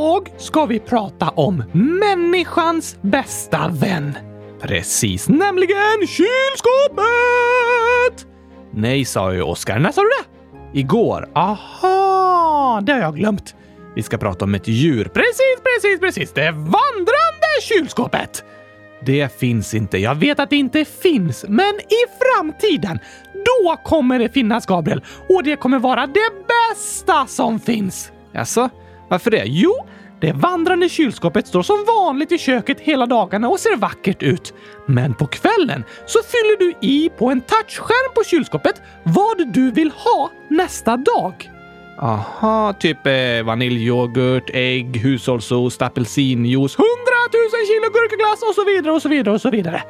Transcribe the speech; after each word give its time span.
Idag 0.00 0.28
ska 0.36 0.66
vi 0.66 0.78
prata 0.78 1.28
om 1.28 1.64
människans 1.72 2.98
bästa 3.02 3.68
vän. 3.68 4.18
Precis, 4.60 5.28
nämligen 5.28 6.06
kylskåpet! 6.06 7.06
Nej, 8.74 9.04
sa 9.04 9.32
ju 9.32 9.42
Oskar. 9.42 9.78
När 9.78 9.92
sa 9.92 10.00
du 10.00 10.08
det? 10.08 10.24
Igår. 10.78 11.28
Aha, 11.34 12.80
det 12.82 12.92
har 12.92 13.00
jag 13.00 13.16
glömt. 13.16 13.54
Vi 13.94 14.02
ska 14.02 14.18
prata 14.18 14.44
om 14.44 14.54
ett 14.54 14.68
djur. 14.68 15.04
Precis, 15.04 15.56
precis, 15.62 16.00
precis. 16.00 16.32
Det 16.32 16.50
vandrande 16.50 17.60
kylskåpet! 17.62 18.44
Det 19.06 19.38
finns 19.38 19.74
inte. 19.74 19.98
Jag 19.98 20.14
vet 20.14 20.40
att 20.40 20.50
det 20.50 20.56
inte 20.56 20.84
finns, 20.84 21.44
men 21.48 21.74
i 21.74 22.02
framtiden, 22.20 22.98
då 23.34 23.76
kommer 23.84 24.18
det 24.18 24.28
finnas, 24.28 24.66
Gabriel. 24.66 25.04
Och 25.28 25.42
det 25.42 25.56
kommer 25.56 25.78
vara 25.78 26.06
det 26.06 26.30
bästa 26.46 27.26
som 27.26 27.60
finns. 27.60 28.12
Alltså, 28.34 28.70
varför 29.08 29.30
det? 29.30 29.44
Jo, 29.46 29.86
det 30.20 30.32
vandrande 30.32 30.88
kylskåpet 30.88 31.46
står 31.46 31.62
som 31.62 31.84
vanligt 31.86 32.32
i 32.32 32.38
köket 32.38 32.80
hela 32.80 33.06
dagarna 33.06 33.48
och 33.48 33.60
ser 33.60 33.76
vackert 33.76 34.22
ut. 34.22 34.54
Men 34.86 35.14
på 35.14 35.26
kvällen 35.26 35.84
så 36.06 36.18
fyller 36.22 36.58
du 36.58 36.88
i 36.88 37.10
på 37.18 37.30
en 37.30 37.40
touchskärm 37.40 38.14
på 38.14 38.24
kylskåpet 38.24 38.82
vad 39.02 39.52
du 39.52 39.70
vill 39.70 39.90
ha 39.90 40.30
nästa 40.48 40.96
dag. 40.96 41.50
Aha, 41.98 42.72
typ 42.72 43.06
eh, 43.06 43.42
vaniljyoghurt, 43.44 44.50
ägg, 44.54 44.96
hushållsost, 44.96 45.82
apelsinjuice, 45.82 46.76
hundratusen 46.76 47.66
kilo 47.66 47.92
gurkaglass 47.92 48.42
och 48.42 48.54
så 48.54 48.64
vidare 48.64 48.92
och 48.92 49.02
så 49.02 49.08
vidare 49.08 49.34
och 49.34 49.40
så 49.40 49.50
vidare. 49.50 49.82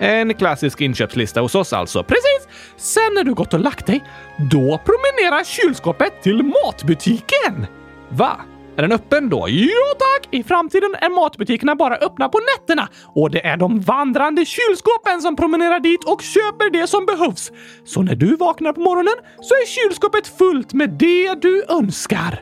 En 0.00 0.34
klassisk 0.34 0.80
inköpslista 0.80 1.40
hos 1.40 1.54
oss 1.54 1.72
alltså. 1.72 2.02
Precis! 2.02 2.48
Sen 2.76 3.14
när 3.14 3.24
du 3.24 3.34
gått 3.34 3.54
och 3.54 3.60
lagt 3.60 3.86
dig, 3.86 4.04
då 4.50 4.80
promenerar 4.84 5.44
kylskåpet 5.44 6.22
till 6.22 6.42
matbutiken. 6.42 7.66
Va? 8.08 8.40
Är 8.76 8.82
den 8.82 8.92
öppen 8.92 9.28
då? 9.28 9.48
Ja 9.48 9.94
tack! 9.98 10.28
I 10.30 10.42
framtiden 10.42 10.94
är 11.00 11.10
matbutikerna 11.10 11.74
bara 11.74 11.96
öppna 11.96 12.28
på 12.28 12.38
nätterna 12.38 12.88
och 13.14 13.30
det 13.30 13.46
är 13.46 13.56
de 13.56 13.80
vandrande 13.80 14.44
kylskåpen 14.44 15.22
som 15.22 15.36
promenerar 15.36 15.80
dit 15.80 16.04
och 16.04 16.22
köper 16.22 16.70
det 16.70 16.86
som 16.86 17.06
behövs. 17.06 17.52
Så 17.84 18.02
när 18.02 18.14
du 18.14 18.36
vaknar 18.36 18.72
på 18.72 18.80
morgonen 18.80 19.14
så 19.40 19.54
är 19.54 19.66
kylskåpet 19.66 20.38
fullt 20.38 20.72
med 20.72 20.90
det 20.90 21.34
du 21.34 21.64
önskar. 21.68 22.40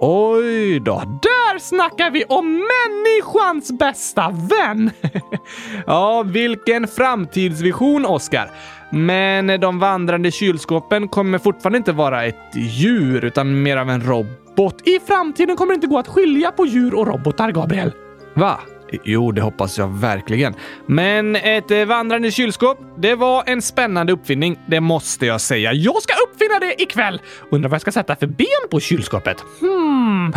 Oj 0.00 0.80
då, 0.80 1.02
där 1.22 1.58
snackar 1.58 2.10
vi 2.10 2.24
om 2.24 2.46
människans 2.54 3.78
bästa 3.78 4.30
vän! 4.30 4.90
ja, 5.86 6.22
vilken 6.22 6.88
framtidsvision, 6.88 8.06
Oskar. 8.06 8.50
Men 8.90 9.60
de 9.60 9.78
vandrande 9.78 10.30
kylskåpen 10.30 11.08
kommer 11.08 11.38
fortfarande 11.38 11.78
inte 11.78 11.92
vara 11.92 12.24
ett 12.24 12.56
djur, 12.56 13.24
utan 13.24 13.62
mer 13.62 13.76
av 13.76 13.90
en 13.90 14.02
robot. 14.02 14.43
I 14.84 15.00
framtiden 15.06 15.56
kommer 15.56 15.72
det 15.72 15.74
inte 15.74 15.86
gå 15.86 15.98
att 15.98 16.08
skilja 16.08 16.52
på 16.52 16.66
djur 16.66 16.94
och 16.94 17.06
robotar, 17.06 17.52
Gabriel. 17.52 17.92
Va? 18.34 18.60
Jo, 19.04 19.32
det 19.32 19.42
hoppas 19.42 19.78
jag 19.78 19.88
verkligen. 19.88 20.54
Men 20.86 21.36
ett 21.36 21.70
eh, 21.70 21.84
vandrande 21.84 22.30
kylskåp, 22.30 22.78
det 22.98 23.14
var 23.14 23.44
en 23.46 23.62
spännande 23.62 24.12
uppfinning. 24.12 24.58
Det 24.66 24.80
måste 24.80 25.26
jag 25.26 25.40
säga. 25.40 25.72
Jag 25.72 26.02
ska 26.02 26.14
uppfinna 26.28 26.58
det 26.58 26.82
ikväll! 26.82 27.20
Undrar 27.50 27.70
vad 27.70 27.74
jag 27.74 27.80
ska 27.80 27.92
sätta 27.92 28.16
för 28.16 28.26
ben 28.26 28.46
på 28.70 28.80
kylskåpet? 28.80 29.44
Hmm, 29.60 30.32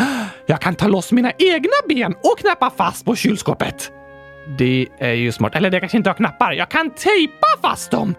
jag 0.46 0.62
kan 0.62 0.76
ta 0.76 0.88
loss 0.88 1.12
mina 1.12 1.32
egna 1.38 1.74
ben 1.88 2.14
och 2.14 2.40
knäppa 2.40 2.70
fast 2.70 3.06
på 3.06 3.16
kylskåpet. 3.16 3.92
Det 4.58 4.88
är 5.00 5.14
ju 5.14 5.32
smart. 5.32 5.56
Eller 5.56 5.70
det 5.70 5.80
kanske 5.80 5.98
inte 5.98 6.10
har 6.10 6.16
knappar. 6.16 6.52
Jag 6.52 6.70
kan 6.70 6.90
tejpa 6.90 7.48
fast 7.62 7.92
dem! 7.92 8.16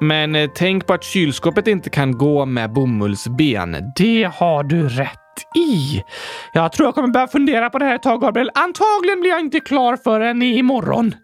Men 0.00 0.34
eh, 0.34 0.50
tänk 0.54 0.86
på 0.86 0.94
att 0.94 1.04
kylskåpet 1.04 1.66
inte 1.66 1.90
kan 1.90 2.18
gå 2.18 2.46
med 2.46 2.72
bomullsben. 2.72 3.92
Det 3.96 4.30
har 4.34 4.64
du 4.64 4.88
rätt 4.88 5.19
i. 5.56 6.02
Jag 6.52 6.72
tror 6.72 6.86
jag 6.86 6.94
kommer 6.94 7.08
börja 7.08 7.28
fundera 7.28 7.70
på 7.70 7.78
det 7.78 7.84
här 7.84 7.94
ett 7.94 8.02
tag, 8.02 8.20
Gabriel. 8.20 8.50
Antagligen 8.54 9.20
blir 9.20 9.30
jag 9.30 9.40
inte 9.40 9.60
klar 9.60 9.96
förrän 9.96 10.42
imorgon. 10.42 11.14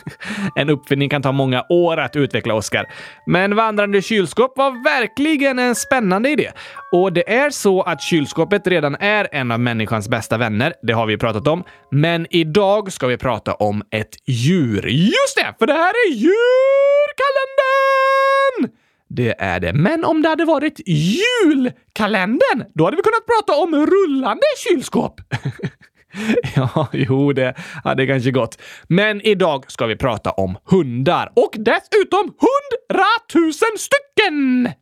en 0.56 0.70
uppfinning 0.70 1.08
kan 1.08 1.22
ta 1.22 1.32
många 1.32 1.64
år 1.68 1.96
att 1.96 2.16
utveckla, 2.16 2.54
Oskar. 2.54 2.86
Men 3.26 3.56
vandrande 3.56 4.02
kylskåp 4.02 4.52
var 4.56 4.84
verkligen 4.84 5.58
en 5.58 5.74
spännande 5.74 6.30
idé. 6.30 6.50
Och 6.92 7.12
det 7.12 7.34
är 7.34 7.50
så 7.50 7.82
att 7.82 8.02
kylskåpet 8.02 8.66
redan 8.66 8.94
är 8.94 9.28
en 9.32 9.50
av 9.50 9.60
människans 9.60 10.08
bästa 10.08 10.38
vänner. 10.38 10.74
Det 10.82 10.92
har 10.92 11.06
vi 11.06 11.18
pratat 11.18 11.46
om. 11.46 11.64
Men 11.90 12.26
idag 12.30 12.92
ska 12.92 13.06
vi 13.06 13.18
prata 13.18 13.54
om 13.54 13.82
ett 13.90 14.16
djur. 14.26 14.86
Just 14.86 15.36
det! 15.36 15.54
För 15.58 15.66
det 15.66 15.72
här 15.72 15.92
är 16.06 16.10
djurkalendern! 16.12 17.24
Det 19.16 19.34
är 19.38 19.60
det. 19.60 19.72
Men 19.72 20.04
om 20.04 20.22
det 20.22 20.28
hade 20.28 20.44
varit 20.44 20.80
julkalendern, 20.86 22.64
då 22.74 22.84
hade 22.84 22.96
vi 22.96 23.02
kunnat 23.02 23.26
prata 23.26 23.62
om 23.62 23.86
rullande 23.86 24.42
kylskåp. 24.68 25.20
ja, 26.56 26.88
jo, 26.92 27.32
det 27.32 27.54
hade 27.84 28.06
kanske 28.06 28.30
gått. 28.30 28.58
Men 28.88 29.20
idag 29.20 29.64
ska 29.70 29.86
vi 29.86 29.96
prata 29.96 30.30
om 30.30 30.56
hundar 30.64 31.32
och 31.36 31.54
dessutom 31.58 32.34
hundratusen 32.44 33.78
stycken! 33.78 34.13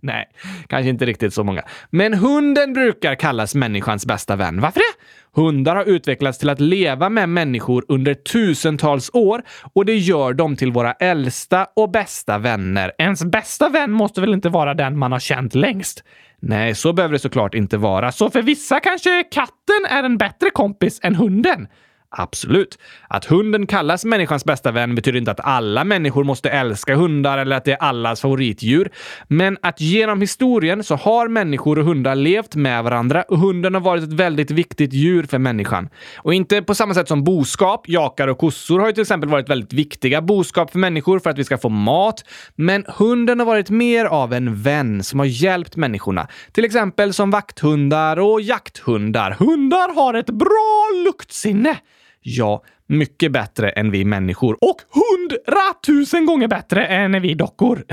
Nej, 0.00 0.28
kanske 0.66 0.88
inte 0.88 1.06
riktigt 1.06 1.34
så 1.34 1.44
många. 1.44 1.62
Men 1.90 2.14
hunden 2.14 2.72
brukar 2.72 3.14
kallas 3.14 3.54
människans 3.54 4.06
bästa 4.06 4.36
vän. 4.36 4.60
Varför 4.60 4.80
det? 4.80 5.04
Hundar 5.40 5.76
har 5.76 5.84
utvecklats 5.84 6.38
till 6.38 6.50
att 6.50 6.60
leva 6.60 7.08
med 7.08 7.28
människor 7.28 7.84
under 7.88 8.14
tusentals 8.14 9.10
år 9.12 9.42
och 9.74 9.84
det 9.84 9.96
gör 9.96 10.32
dem 10.32 10.56
till 10.56 10.72
våra 10.72 10.92
äldsta 10.92 11.66
och 11.76 11.90
bästa 11.90 12.38
vänner. 12.38 12.92
Ens 12.98 13.24
bästa 13.24 13.68
vän 13.68 13.92
måste 13.92 14.20
väl 14.20 14.32
inte 14.32 14.48
vara 14.48 14.74
den 14.74 14.98
man 14.98 15.12
har 15.12 15.20
känt 15.20 15.54
längst? 15.54 16.04
Nej, 16.40 16.74
så 16.74 16.92
behöver 16.92 17.12
det 17.12 17.18
såklart 17.18 17.54
inte 17.54 17.76
vara. 17.76 18.12
Så 18.12 18.30
för 18.30 18.42
vissa 18.42 18.80
kanske 18.80 19.24
katten 19.32 19.86
är 19.90 20.02
en 20.02 20.18
bättre 20.18 20.50
kompis 20.50 21.00
än 21.02 21.14
hunden. 21.14 21.66
Absolut. 22.14 22.78
Att 23.08 23.24
hunden 23.24 23.66
kallas 23.66 24.04
människans 24.04 24.44
bästa 24.44 24.70
vän 24.70 24.94
betyder 24.94 25.18
inte 25.18 25.30
att 25.30 25.40
alla 25.40 25.84
människor 25.84 26.24
måste 26.24 26.50
älska 26.50 26.94
hundar 26.94 27.38
eller 27.38 27.56
att 27.56 27.64
det 27.64 27.72
är 27.72 27.82
allas 27.82 28.20
favoritdjur. 28.20 28.90
Men 29.28 29.58
att 29.62 29.80
genom 29.80 30.20
historien 30.20 30.84
så 30.84 30.96
har 30.96 31.28
människor 31.28 31.78
och 31.78 31.84
hundar 31.84 32.14
levt 32.14 32.54
med 32.54 32.84
varandra 32.84 33.22
och 33.22 33.38
hunden 33.38 33.74
har 33.74 33.80
varit 33.80 34.04
ett 34.04 34.12
väldigt 34.12 34.50
viktigt 34.50 34.92
djur 34.92 35.22
för 35.22 35.38
människan. 35.38 35.88
Och 36.16 36.34
inte 36.34 36.62
på 36.62 36.74
samma 36.74 36.94
sätt 36.94 37.08
som 37.08 37.24
boskap. 37.24 37.88
Jakar 37.88 38.28
och 38.28 38.38
kossor 38.38 38.80
har 38.80 38.86
ju 38.86 38.92
till 38.92 39.02
exempel 39.02 39.30
varit 39.30 39.48
väldigt 39.48 39.72
viktiga 39.72 40.22
boskap 40.22 40.70
för 40.70 40.78
människor 40.78 41.18
för 41.18 41.30
att 41.30 41.38
vi 41.38 41.44
ska 41.44 41.58
få 41.58 41.68
mat. 41.68 42.24
Men 42.56 42.84
hunden 42.88 43.38
har 43.38 43.46
varit 43.46 43.70
mer 43.70 44.04
av 44.04 44.32
en 44.32 44.62
vän 44.62 45.02
som 45.02 45.18
har 45.18 45.26
hjälpt 45.26 45.76
människorna. 45.76 46.28
Till 46.52 46.64
exempel 46.64 47.12
som 47.12 47.30
vakthundar 47.30 48.18
och 48.18 48.40
jakthundar. 48.40 49.30
Hundar 49.30 49.94
har 49.94 50.14
ett 50.14 50.30
bra 50.30 51.04
luktsinne. 51.04 51.76
Ja, 52.22 52.62
mycket 52.86 53.32
bättre 53.32 53.70
än 53.70 53.90
vi 53.90 54.04
människor. 54.04 54.58
Och 54.60 54.76
hundratusen 54.90 56.26
gånger 56.26 56.48
bättre 56.48 56.86
än 56.86 57.22
vi 57.22 57.34
dockor. 57.34 57.84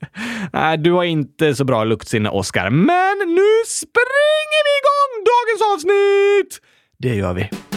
Nej, 0.52 0.78
du 0.78 0.92
har 0.92 1.04
inte 1.04 1.54
så 1.54 1.64
bra 1.64 1.84
luktsinne, 1.84 2.30
Oskar. 2.30 2.70
Men 2.70 3.18
nu 3.18 3.64
springer 3.66 4.62
vi 4.66 4.72
igång 4.80 5.24
dagens 5.24 5.74
avsnitt! 5.74 6.60
Det 6.98 7.14
gör 7.14 7.34
vi. 7.34 7.67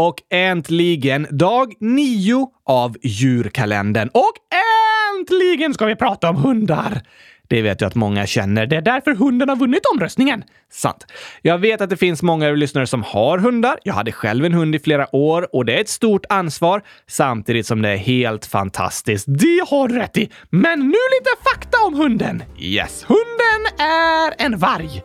Och 0.00 0.22
äntligen 0.30 1.26
dag 1.30 1.72
nio 1.80 2.46
av 2.66 2.96
djurkalendern. 3.02 4.08
Och 4.08 4.32
äntligen 5.18 5.74
ska 5.74 5.86
vi 5.86 5.96
prata 5.96 6.30
om 6.30 6.36
hundar! 6.36 7.02
Det 7.48 7.62
vet 7.62 7.80
jag 7.80 7.88
att 7.88 7.94
många 7.94 8.26
känner. 8.26 8.66
Det 8.66 8.76
är 8.76 8.82
därför 8.82 9.14
hunden 9.14 9.48
har 9.48 9.56
vunnit 9.56 9.80
omröstningen. 9.94 10.44
Sant. 10.72 11.06
Jag 11.42 11.58
vet 11.58 11.80
att 11.80 11.90
det 11.90 11.96
finns 11.96 12.22
många 12.22 12.50
lyssnare 12.50 12.86
som 12.86 13.02
har 13.02 13.38
hundar. 13.38 13.78
Jag 13.82 13.94
hade 13.94 14.12
själv 14.12 14.44
en 14.44 14.54
hund 14.54 14.74
i 14.74 14.78
flera 14.78 15.16
år 15.16 15.54
och 15.56 15.64
det 15.64 15.76
är 15.76 15.80
ett 15.80 15.88
stort 15.88 16.26
ansvar 16.28 16.82
samtidigt 17.06 17.66
som 17.66 17.82
det 17.82 17.88
är 17.88 17.96
helt 17.96 18.46
fantastiskt. 18.46 19.24
Det 19.28 19.64
har 19.70 19.88
du 19.88 19.94
rätt 19.94 20.16
i. 20.16 20.30
Men 20.50 20.78
nu 20.78 20.86
lite 20.86 21.30
fakta 21.52 21.78
om 21.86 21.94
hunden. 21.94 22.42
Yes, 22.58 23.04
hunden 23.04 23.86
är 23.86 24.44
en 24.46 24.58
varg. 24.58 25.02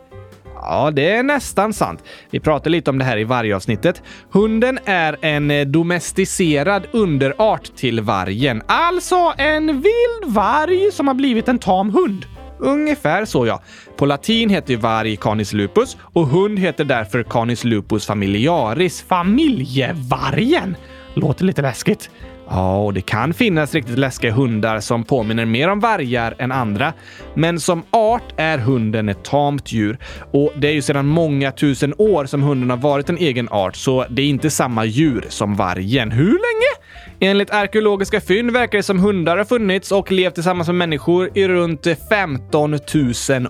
Ja, 0.62 0.90
det 0.90 1.10
är 1.10 1.22
nästan 1.22 1.72
sant. 1.72 2.04
Vi 2.30 2.40
pratar 2.40 2.70
lite 2.70 2.90
om 2.90 2.98
det 2.98 3.04
här 3.04 3.18
i 3.18 3.24
vargavsnittet. 3.24 4.02
Hunden 4.30 4.78
är 4.84 5.16
en 5.22 5.50
eh, 5.50 5.66
domesticerad 5.66 6.86
underart 6.92 7.76
till 7.76 8.00
vargen. 8.00 8.62
Alltså 8.66 9.34
en 9.38 9.66
vild 9.66 10.34
varg 10.34 10.92
som 10.92 11.08
har 11.08 11.14
blivit 11.14 11.48
en 11.48 11.58
tam 11.58 11.90
hund. 11.90 12.26
ungefär 12.58 13.24
så 13.24 13.46
ja. 13.46 13.62
På 13.96 14.06
latin 14.06 14.50
heter 14.50 14.70
ju 14.70 14.76
varg 14.76 15.16
canis 15.16 15.52
lupus 15.52 15.96
och 16.00 16.26
hund 16.26 16.58
heter 16.58 16.84
därför 16.84 17.22
canis 17.22 17.64
lupus 17.64 18.06
familiaris, 18.06 19.02
familjevargen. 19.08 20.76
Låter 21.14 21.44
lite 21.44 21.62
läskigt. 21.62 22.10
Ja, 22.48 22.76
och 22.76 22.94
det 22.94 23.00
kan 23.00 23.34
finnas 23.34 23.74
riktigt 23.74 23.98
läskiga 23.98 24.32
hundar 24.32 24.80
som 24.80 25.04
påminner 25.04 25.44
mer 25.44 25.68
om 25.68 25.80
vargar 25.80 26.34
än 26.38 26.52
andra. 26.52 26.92
Men 27.34 27.60
som 27.60 27.82
art 27.90 28.34
är 28.36 28.58
hunden 28.58 29.08
ett 29.08 29.24
tamt 29.24 29.72
djur 29.72 29.98
och 30.32 30.52
det 30.56 30.68
är 30.68 30.72
ju 30.72 30.82
sedan 30.82 31.06
många 31.06 31.52
tusen 31.52 31.94
år 31.98 32.26
som 32.26 32.42
hunden 32.42 32.70
har 32.70 32.76
varit 32.76 33.08
en 33.08 33.18
egen 33.18 33.48
art, 33.48 33.76
så 33.76 34.06
det 34.10 34.22
är 34.22 34.26
inte 34.26 34.50
samma 34.50 34.84
djur 34.84 35.24
som 35.28 35.54
vargen. 35.54 36.10
Hur 36.10 36.26
länge? 36.26 36.86
Enligt 37.20 37.50
arkeologiska 37.50 38.20
fynd 38.20 38.50
verkar 38.50 38.78
det 38.78 38.82
som 38.82 38.98
hundar 38.98 39.36
har 39.36 39.44
funnits 39.44 39.92
och 39.92 40.12
levt 40.12 40.34
tillsammans 40.34 40.68
med 40.68 40.74
människor 40.74 41.30
i 41.34 41.48
runt 41.48 41.86
15 42.08 42.70
000 42.70 42.80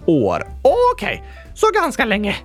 år. 0.06 0.42
Okej, 0.62 0.82
okay. 0.94 1.18
så 1.54 1.66
ganska 1.74 2.04
länge. 2.04 2.36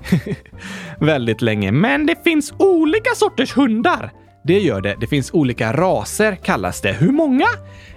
Väldigt 0.99 1.41
länge. 1.41 1.71
Men 1.71 2.05
det 2.05 2.23
finns 2.23 2.53
olika 2.57 3.09
sorters 3.15 3.57
hundar. 3.57 4.11
Det 4.43 4.59
gör 4.59 4.81
det. 4.81 4.95
Det 4.99 5.07
finns 5.07 5.33
olika 5.33 5.73
raser 5.73 6.35
kallas 6.35 6.81
det. 6.81 6.91
Hur 6.91 7.11
många? 7.11 7.45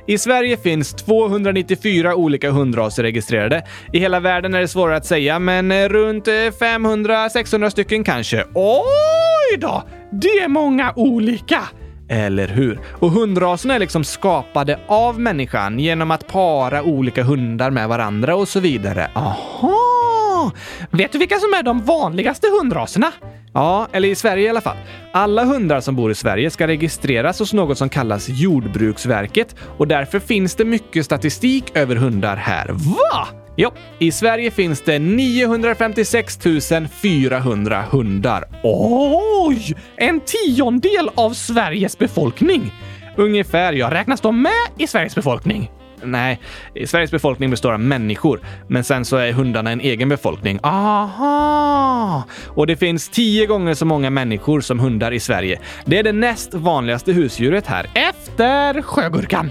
I 0.07 0.19
Sverige 0.19 0.57
finns 0.57 0.95
294 0.95 2.15
olika 2.15 2.51
hundraser 2.51 3.03
registrerade. 3.03 3.63
I 3.93 3.99
hela 3.99 4.21
världen 4.21 4.55
är 4.55 4.61
det 4.61 4.69
svårare 4.69 4.97
att 4.97 5.07
säga, 5.07 5.39
men 5.39 5.73
eh, 5.73 5.89
runt 5.89 6.29
eh, 6.29 6.33
500-600 6.33 7.71
stycken 7.71 8.05
kanske. 8.05 8.45
Oj 8.55 9.59
då! 9.59 9.83
Det 10.11 10.29
är 10.39 10.49
många 10.49 10.93
olika! 10.97 11.61
Eller 12.09 12.49
hur? 12.49 12.81
Och 12.93 13.11
hundraserna 13.11 13.75
är 13.75 13.79
liksom 13.79 14.05
skapade 14.05 14.81
av 14.87 15.21
människan 15.21 15.79
genom 15.79 16.11
att 16.11 16.27
para 16.27 16.83
olika 16.83 17.23
hundar 17.23 17.71
med 17.71 17.89
varandra 17.89 18.37
och 18.37 18.49
så 18.49 18.61
vidare. 18.61 19.11
Aha! 19.15 19.94
Vet 20.91 21.13
du 21.13 21.19
vilka 21.19 21.39
som 21.39 21.55
är 21.55 21.63
de 21.63 21.85
vanligaste 21.85 22.47
hundraserna? 22.61 23.13
Ja, 23.55 23.89
eller 23.93 24.09
i 24.09 24.15
Sverige 24.15 24.47
i 24.47 24.49
alla 24.49 24.61
fall. 24.61 24.77
Alla 25.13 25.45
hundar 25.45 25.81
som 25.81 25.97
bor 25.97 26.11
i 26.11 26.15
Sverige 26.15 26.51
ska 26.51 26.67
registreras 26.67 27.39
hos 27.39 27.53
något 27.53 27.79
som 27.79 27.89
kallas 27.89 28.29
Jordbruksverket 28.29 29.57
och 29.79 29.89
därför 29.89 30.21
finns 30.21 30.55
det 30.55 30.65
mycket 30.65 31.05
statistik 31.05 31.77
över 31.77 31.97
hundar 31.97 32.37
här. 32.37 32.69
Va? 32.69 33.29
Jo, 33.57 33.71
i 33.99 34.13
Sverige 34.13 34.51
finns 34.51 34.81
det 34.81 34.99
956 34.99 36.39
400 37.03 37.85
hundar. 37.91 38.45
Oj! 38.63 39.77
En 39.97 40.21
tiondel 40.21 41.11
av 41.15 41.31
Sveriges 41.31 41.99
befolkning! 41.99 42.73
Ungefär, 43.17 43.73
ja. 43.73 43.91
Räknas 43.91 44.21
de 44.21 44.43
med 44.43 44.53
i 44.79 44.87
Sveriges 44.87 45.15
befolkning? 45.15 45.71
Nej, 46.05 46.41
Sveriges 46.87 47.11
befolkning 47.11 47.51
består 47.51 47.73
av 47.73 47.81
människor, 47.81 48.41
men 48.69 48.85
sen 48.85 49.05
så 49.05 49.17
är 49.17 49.33
hundarna 49.33 49.71
en 49.71 49.81
egen 49.81 50.09
befolkning. 50.09 50.59
Aha! 50.63 52.25
Och 52.47 52.67
det 52.67 52.77
finns 52.77 53.09
tio 53.09 53.47
gånger 53.47 53.75
så 53.75 53.87
många 53.87 54.11
människor 54.11 54.61
som 54.61 54.79
hundar 54.79 55.13
i 55.13 55.21
Sverige. 55.21 55.61
Det 55.85 55.99
är 55.99 56.03
det 56.03 56.13
näst 56.13 56.55
vanligaste 56.55 57.13
husdjuret 57.13 57.67
här, 57.67 57.87
efter 57.95 58.83
sjögurkan. 58.83 59.51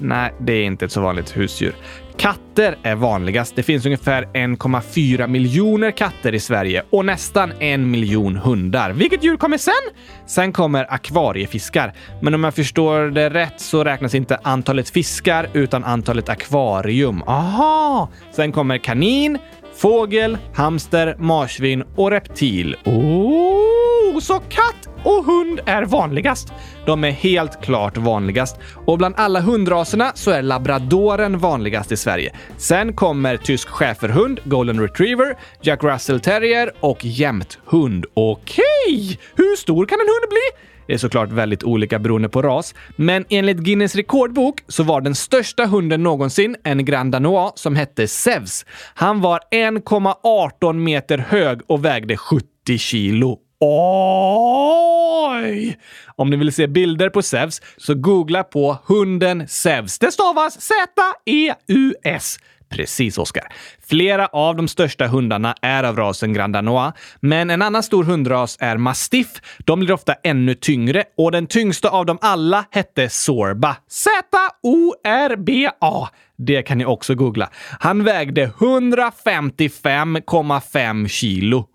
Nej, 0.00 0.34
det 0.38 0.52
är 0.52 0.64
inte 0.64 0.84
ett 0.84 0.92
så 0.92 1.00
vanligt 1.00 1.36
husdjur. 1.36 1.74
Katter 2.18 2.78
är 2.82 2.94
vanligast. 2.94 3.56
Det 3.56 3.62
finns 3.62 3.86
ungefär 3.86 4.22
1,4 4.22 5.26
miljoner 5.26 5.90
katter 5.90 6.34
i 6.34 6.40
Sverige 6.40 6.82
och 6.90 7.04
nästan 7.04 7.52
en 7.60 7.90
miljon 7.90 8.36
hundar. 8.36 8.90
Vilket 8.90 9.24
djur 9.24 9.36
kommer 9.36 9.58
sen? 9.58 9.72
Sen 10.26 10.52
kommer 10.52 10.92
akvariefiskar. 10.92 11.92
Men 12.22 12.34
om 12.34 12.44
jag 12.44 12.54
förstår 12.54 13.10
det 13.10 13.30
rätt 13.30 13.60
så 13.60 13.84
räknas 13.84 14.14
inte 14.14 14.38
antalet 14.42 14.90
fiskar 14.90 15.48
utan 15.52 15.84
antalet 15.84 16.28
akvarium. 16.28 17.22
Aha! 17.22 18.08
Sen 18.32 18.52
kommer 18.52 18.78
kanin, 18.78 19.38
fågel, 19.74 20.38
hamster, 20.54 21.16
marsvin 21.18 21.84
och 21.96 22.10
reptil. 22.10 22.76
Oh, 22.84 23.87
så 24.20 24.40
katt 24.48 24.88
och 25.04 25.24
hund 25.24 25.60
är 25.66 25.82
vanligast. 25.82 26.52
De 26.86 27.04
är 27.04 27.10
helt 27.10 27.62
klart 27.62 27.96
vanligast 27.96 28.56
och 28.86 28.98
bland 28.98 29.14
alla 29.18 29.40
hundraserna 29.40 30.12
så 30.14 30.30
är 30.30 30.42
labradoren 30.42 31.38
vanligast 31.38 31.92
i 31.92 31.96
Sverige. 31.96 32.32
Sen 32.56 32.92
kommer 32.92 33.36
tysk 33.36 33.68
schäferhund, 33.68 34.40
golden 34.44 34.80
retriever, 34.80 35.36
jack 35.62 35.84
russell 35.84 36.20
terrier 36.20 36.72
och 36.80 37.04
jämthund. 37.04 38.06
Okej, 38.14 38.64
okay. 38.88 39.16
hur 39.34 39.56
stor 39.56 39.86
kan 39.86 40.00
en 40.00 40.06
hund 40.06 40.30
bli? 40.30 40.68
Det 40.86 40.94
är 40.94 40.98
såklart 40.98 41.32
väldigt 41.32 41.64
olika 41.64 41.98
beroende 41.98 42.28
på 42.28 42.42
ras, 42.42 42.74
men 42.96 43.24
enligt 43.28 43.56
Guinness 43.56 43.94
rekordbok 43.94 44.60
så 44.68 44.82
var 44.82 45.00
den 45.00 45.14
största 45.14 45.66
hunden 45.66 46.02
någonsin 46.02 46.56
en 46.64 46.84
Grand 46.84 47.12
Danois 47.12 47.52
som 47.54 47.76
hette 47.76 48.08
Zeus. 48.08 48.66
Han 48.94 49.20
var 49.20 49.40
1,18 49.50 50.72
meter 50.72 51.18
hög 51.18 51.60
och 51.66 51.84
vägde 51.84 52.16
70 52.16 52.78
kilo. 52.78 53.38
Oj! 53.60 55.48
Om 56.16 56.30
ni 56.30 56.36
vill 56.36 56.52
se 56.52 56.66
bilder 56.66 57.08
på 57.08 57.22
Zeus 57.22 57.62
så 57.76 57.94
googla 57.94 58.44
på 58.44 58.78
hunden 58.86 59.48
Zeus. 59.48 59.98
Det 59.98 60.12
stavas 60.12 60.60
Z-E-U-S. 60.60 62.38
Precis, 62.70 63.18
Oskar. 63.18 63.52
Flera 63.88 64.26
av 64.26 64.56
de 64.56 64.68
största 64.68 65.06
hundarna 65.06 65.54
är 65.62 65.84
av 65.84 65.96
rasen 65.96 66.32
Grand 66.32 66.52
Danois, 66.52 66.94
men 67.20 67.50
en 67.50 67.62
annan 67.62 67.82
stor 67.82 68.04
hundras 68.04 68.56
är 68.60 68.76
mastiff. 68.76 69.28
De 69.58 69.80
blir 69.80 69.92
ofta 69.92 70.14
ännu 70.14 70.54
tyngre 70.54 71.04
och 71.16 71.32
den 71.32 71.46
tyngsta 71.46 71.88
av 71.88 72.06
dem 72.06 72.18
alla 72.20 72.64
hette 72.70 73.08
Sorba. 73.08 73.76
Z-O-R-B-A. 73.88 76.08
Det 76.36 76.62
kan 76.62 76.78
ni 76.78 76.84
också 76.84 77.14
googla. 77.14 77.50
Han 77.80 78.04
vägde 78.04 78.46
155,5 78.46 81.08
kilo. 81.08 81.68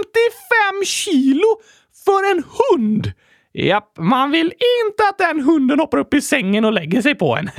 155 0.00 0.84
kilo 0.84 1.60
för 2.04 2.30
en 2.32 2.44
hund! 2.44 3.12
Japp, 3.52 3.98
man 3.98 4.30
vill 4.30 4.46
inte 4.46 5.08
att 5.10 5.18
den 5.18 5.40
hunden 5.40 5.80
hoppar 5.80 5.98
upp 5.98 6.14
i 6.14 6.20
sängen 6.20 6.64
och 6.64 6.72
lägger 6.72 7.02
sig 7.02 7.14
på 7.14 7.36
en. 7.36 7.50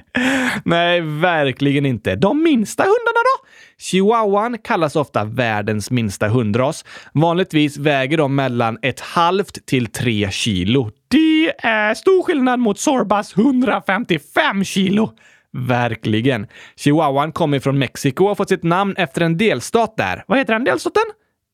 Nej, 0.64 1.00
verkligen 1.00 1.86
inte. 1.86 2.16
De 2.16 2.42
minsta 2.42 2.82
hundarna 2.82 3.20
då? 3.24 3.46
Chihuahuan 3.78 4.58
kallas 4.58 4.96
ofta 4.96 5.24
världens 5.24 5.90
minsta 5.90 6.28
hundras. 6.28 6.84
Vanligtvis 7.12 7.76
väger 7.76 8.18
de 8.18 8.34
mellan 8.34 8.78
ett 8.82 9.00
halvt 9.00 9.66
till 9.66 9.86
tre 9.86 10.30
kilo. 10.30 10.90
Det 11.08 11.52
är 11.58 11.94
stor 11.94 12.22
skillnad 12.22 12.60
mot 12.60 12.78
Sorbas 12.78 13.36
155 13.36 14.64
kilo. 14.64 15.10
Verkligen. 15.52 16.46
Chihuahuan 16.76 17.32
kommer 17.32 17.60
från 17.60 17.78
Mexiko 17.78 18.24
och 18.24 18.28
har 18.28 18.34
fått 18.34 18.48
sitt 18.48 18.62
namn 18.62 18.94
efter 18.96 19.20
en 19.20 19.36
delstat 19.36 19.96
där. 19.96 20.24
Vad 20.26 20.38
heter 20.38 20.52
den 20.52 20.64
delstaten? 20.64 21.04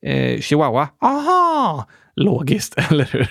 Eh, 0.07 0.41
Chihuahua. 0.41 0.89
Aha! 1.01 1.89
Logiskt, 2.17 2.75
eller 2.91 3.05
hur? 3.13 3.29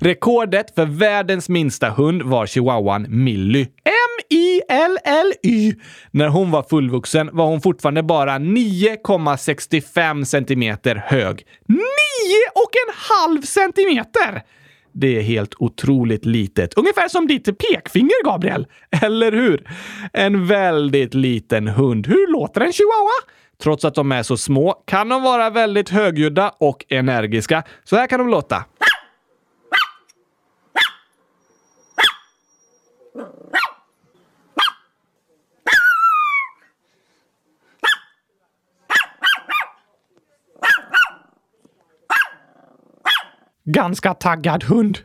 Rekordet 0.00 0.74
för 0.74 0.86
världens 0.86 1.48
minsta 1.48 1.90
hund 1.90 2.22
var 2.22 2.46
chihuahuan 2.46 3.06
Milly. 3.08 3.66
M-I-L-L-Y. 3.84 5.74
När 6.10 6.28
hon 6.28 6.50
var 6.50 6.62
fullvuxen 6.62 7.30
var 7.32 7.46
hon 7.46 7.60
fortfarande 7.60 8.02
bara 8.02 8.38
9,65 8.38 10.24
centimeter 10.24 11.02
hög. 11.06 11.46
9 11.68 11.78
och 12.54 12.70
en 12.86 12.94
halv 12.94 13.42
centimeter! 13.42 14.42
Det 14.94 15.18
är 15.18 15.22
helt 15.22 15.54
otroligt 15.58 16.24
litet. 16.26 16.74
Ungefär 16.74 17.08
som 17.08 17.26
ditt 17.26 17.58
pekfinger, 17.58 18.24
Gabriel. 18.24 18.66
Eller 19.02 19.32
hur? 19.32 19.68
En 20.12 20.46
väldigt 20.46 21.14
liten 21.14 21.68
hund. 21.68 22.06
Hur 22.06 22.32
låter 22.32 22.60
en 22.60 22.72
chihuahua? 22.72 23.32
Trots 23.62 23.84
att 23.84 23.94
de 23.94 24.12
är 24.12 24.22
så 24.22 24.36
små 24.36 24.72
kan 24.86 25.08
de 25.08 25.22
vara 25.22 25.50
väldigt 25.50 25.88
högljudda 25.88 26.52
och 26.58 26.84
energiska. 26.88 27.62
Så 27.84 27.96
här 27.96 28.06
kan 28.06 28.18
de 28.18 28.28
låta. 28.28 28.64
Ganska 43.64 44.14
taggad 44.14 44.64
hund. 44.64 44.98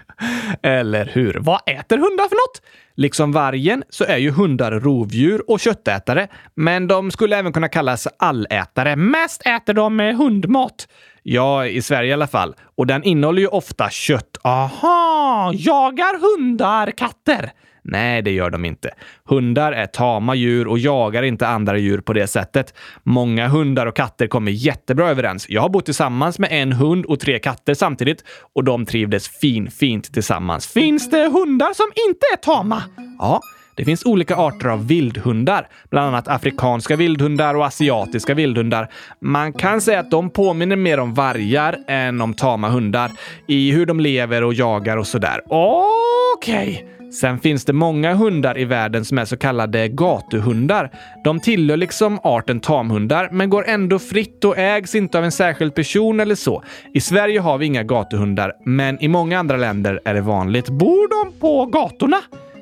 Eller 0.62 1.06
hur? 1.06 1.38
Vad 1.40 1.60
äter 1.66 1.98
hundar 1.98 2.28
för 2.28 2.36
något? 2.36 2.62
Liksom 2.96 3.32
vargen 3.32 3.84
så 3.88 4.04
är 4.04 4.16
ju 4.16 4.30
hundar 4.30 4.72
rovdjur 4.72 5.50
och 5.50 5.60
köttätare, 5.60 6.28
men 6.54 6.86
de 6.86 7.10
skulle 7.10 7.36
även 7.36 7.52
kunna 7.52 7.68
kallas 7.68 8.08
allätare. 8.18 8.96
Mest 8.96 9.46
äter 9.46 9.74
de 9.74 10.00
hundmat. 10.00 10.88
Ja, 11.22 11.66
i 11.66 11.82
Sverige 11.82 12.10
i 12.10 12.12
alla 12.12 12.26
fall. 12.26 12.54
Och 12.76 12.86
den 12.86 13.02
innehåller 13.02 13.40
ju 13.42 13.48
ofta 13.48 13.90
kött. 13.90 14.38
Aha! 14.42 15.52
Jagar 15.54 16.20
hundar 16.20 16.90
katter? 16.90 17.52
Nej, 17.82 18.22
det 18.22 18.30
gör 18.30 18.50
de 18.50 18.64
inte. 18.64 18.90
Hundar 19.24 19.72
är 19.72 19.86
tama 19.86 20.34
djur 20.34 20.66
och 20.68 20.78
jagar 20.78 21.22
inte 21.22 21.46
andra 21.48 21.78
djur 21.78 22.00
på 22.00 22.12
det 22.12 22.26
sättet. 22.26 22.74
Många 23.02 23.48
hundar 23.48 23.86
och 23.86 23.96
katter 23.96 24.26
kommer 24.26 24.52
jättebra 24.52 25.10
överens. 25.10 25.46
Jag 25.48 25.62
har 25.62 25.68
bott 25.68 25.84
tillsammans 25.84 26.38
med 26.38 26.48
en 26.52 26.72
hund 26.72 27.04
och 27.04 27.20
tre 27.20 27.38
katter 27.38 27.74
samtidigt 27.74 28.24
och 28.54 28.64
de 28.64 28.86
trivdes 28.86 29.28
fin, 29.28 29.70
fint 29.70 30.14
tillsammans. 30.14 30.66
Finns 30.66 31.10
det 31.10 31.28
hundar 31.28 31.74
som 31.74 31.86
inte 32.08 32.26
är 32.32 32.36
tama? 32.36 32.82
Ja, 33.18 33.40
Det 33.76 33.84
finns 33.84 34.04
olika 34.04 34.36
arter 34.36 34.68
av 34.68 34.86
vildhundar, 34.88 35.68
bland 35.90 36.06
annat 36.08 36.28
afrikanska 36.28 36.96
vildhundar 36.96 37.54
och 37.54 37.66
asiatiska 37.66 38.34
vildhundar. 38.34 38.88
Man 39.20 39.52
kan 39.52 39.80
säga 39.80 40.00
att 40.00 40.10
de 40.10 40.30
påminner 40.30 40.76
mer 40.76 41.00
om 41.00 41.14
vargar 41.14 41.76
än 41.88 42.20
om 42.20 42.34
tama 42.34 42.68
hundar 42.68 43.10
i 43.48 43.72
hur 43.72 43.86
de 43.86 44.00
lever 44.00 44.44
och 44.44 44.54
jagar 44.54 44.96
och 44.96 45.06
sådär. 45.06 45.40
Okej! 45.46 46.84
Okay. 46.84 46.99
Sen 47.10 47.38
finns 47.38 47.64
det 47.64 47.72
många 47.72 48.14
hundar 48.14 48.58
i 48.58 48.64
världen 48.64 49.04
som 49.04 49.18
är 49.18 49.24
så 49.24 49.36
kallade 49.36 49.88
gatuhundar. 49.88 50.90
De 51.24 51.40
tillhör 51.40 51.76
liksom 51.76 52.18
arten 52.22 52.60
tamhundar, 52.60 53.28
men 53.32 53.50
går 53.50 53.68
ändå 53.68 53.98
fritt 53.98 54.44
och 54.44 54.58
ägs 54.58 54.94
inte 54.94 55.18
av 55.18 55.24
en 55.24 55.32
särskild 55.32 55.74
person 55.74 56.20
eller 56.20 56.34
så. 56.34 56.62
I 56.94 57.00
Sverige 57.00 57.40
har 57.40 57.58
vi 57.58 57.66
inga 57.66 57.82
gatuhundar, 57.82 58.52
men 58.64 59.02
i 59.02 59.08
många 59.08 59.38
andra 59.38 59.56
länder 59.56 60.00
är 60.04 60.14
det 60.14 60.20
vanligt. 60.20 60.68
Bor 60.68 61.24
de 61.24 61.40
på 61.40 61.66
gatorna? 61.66 62.16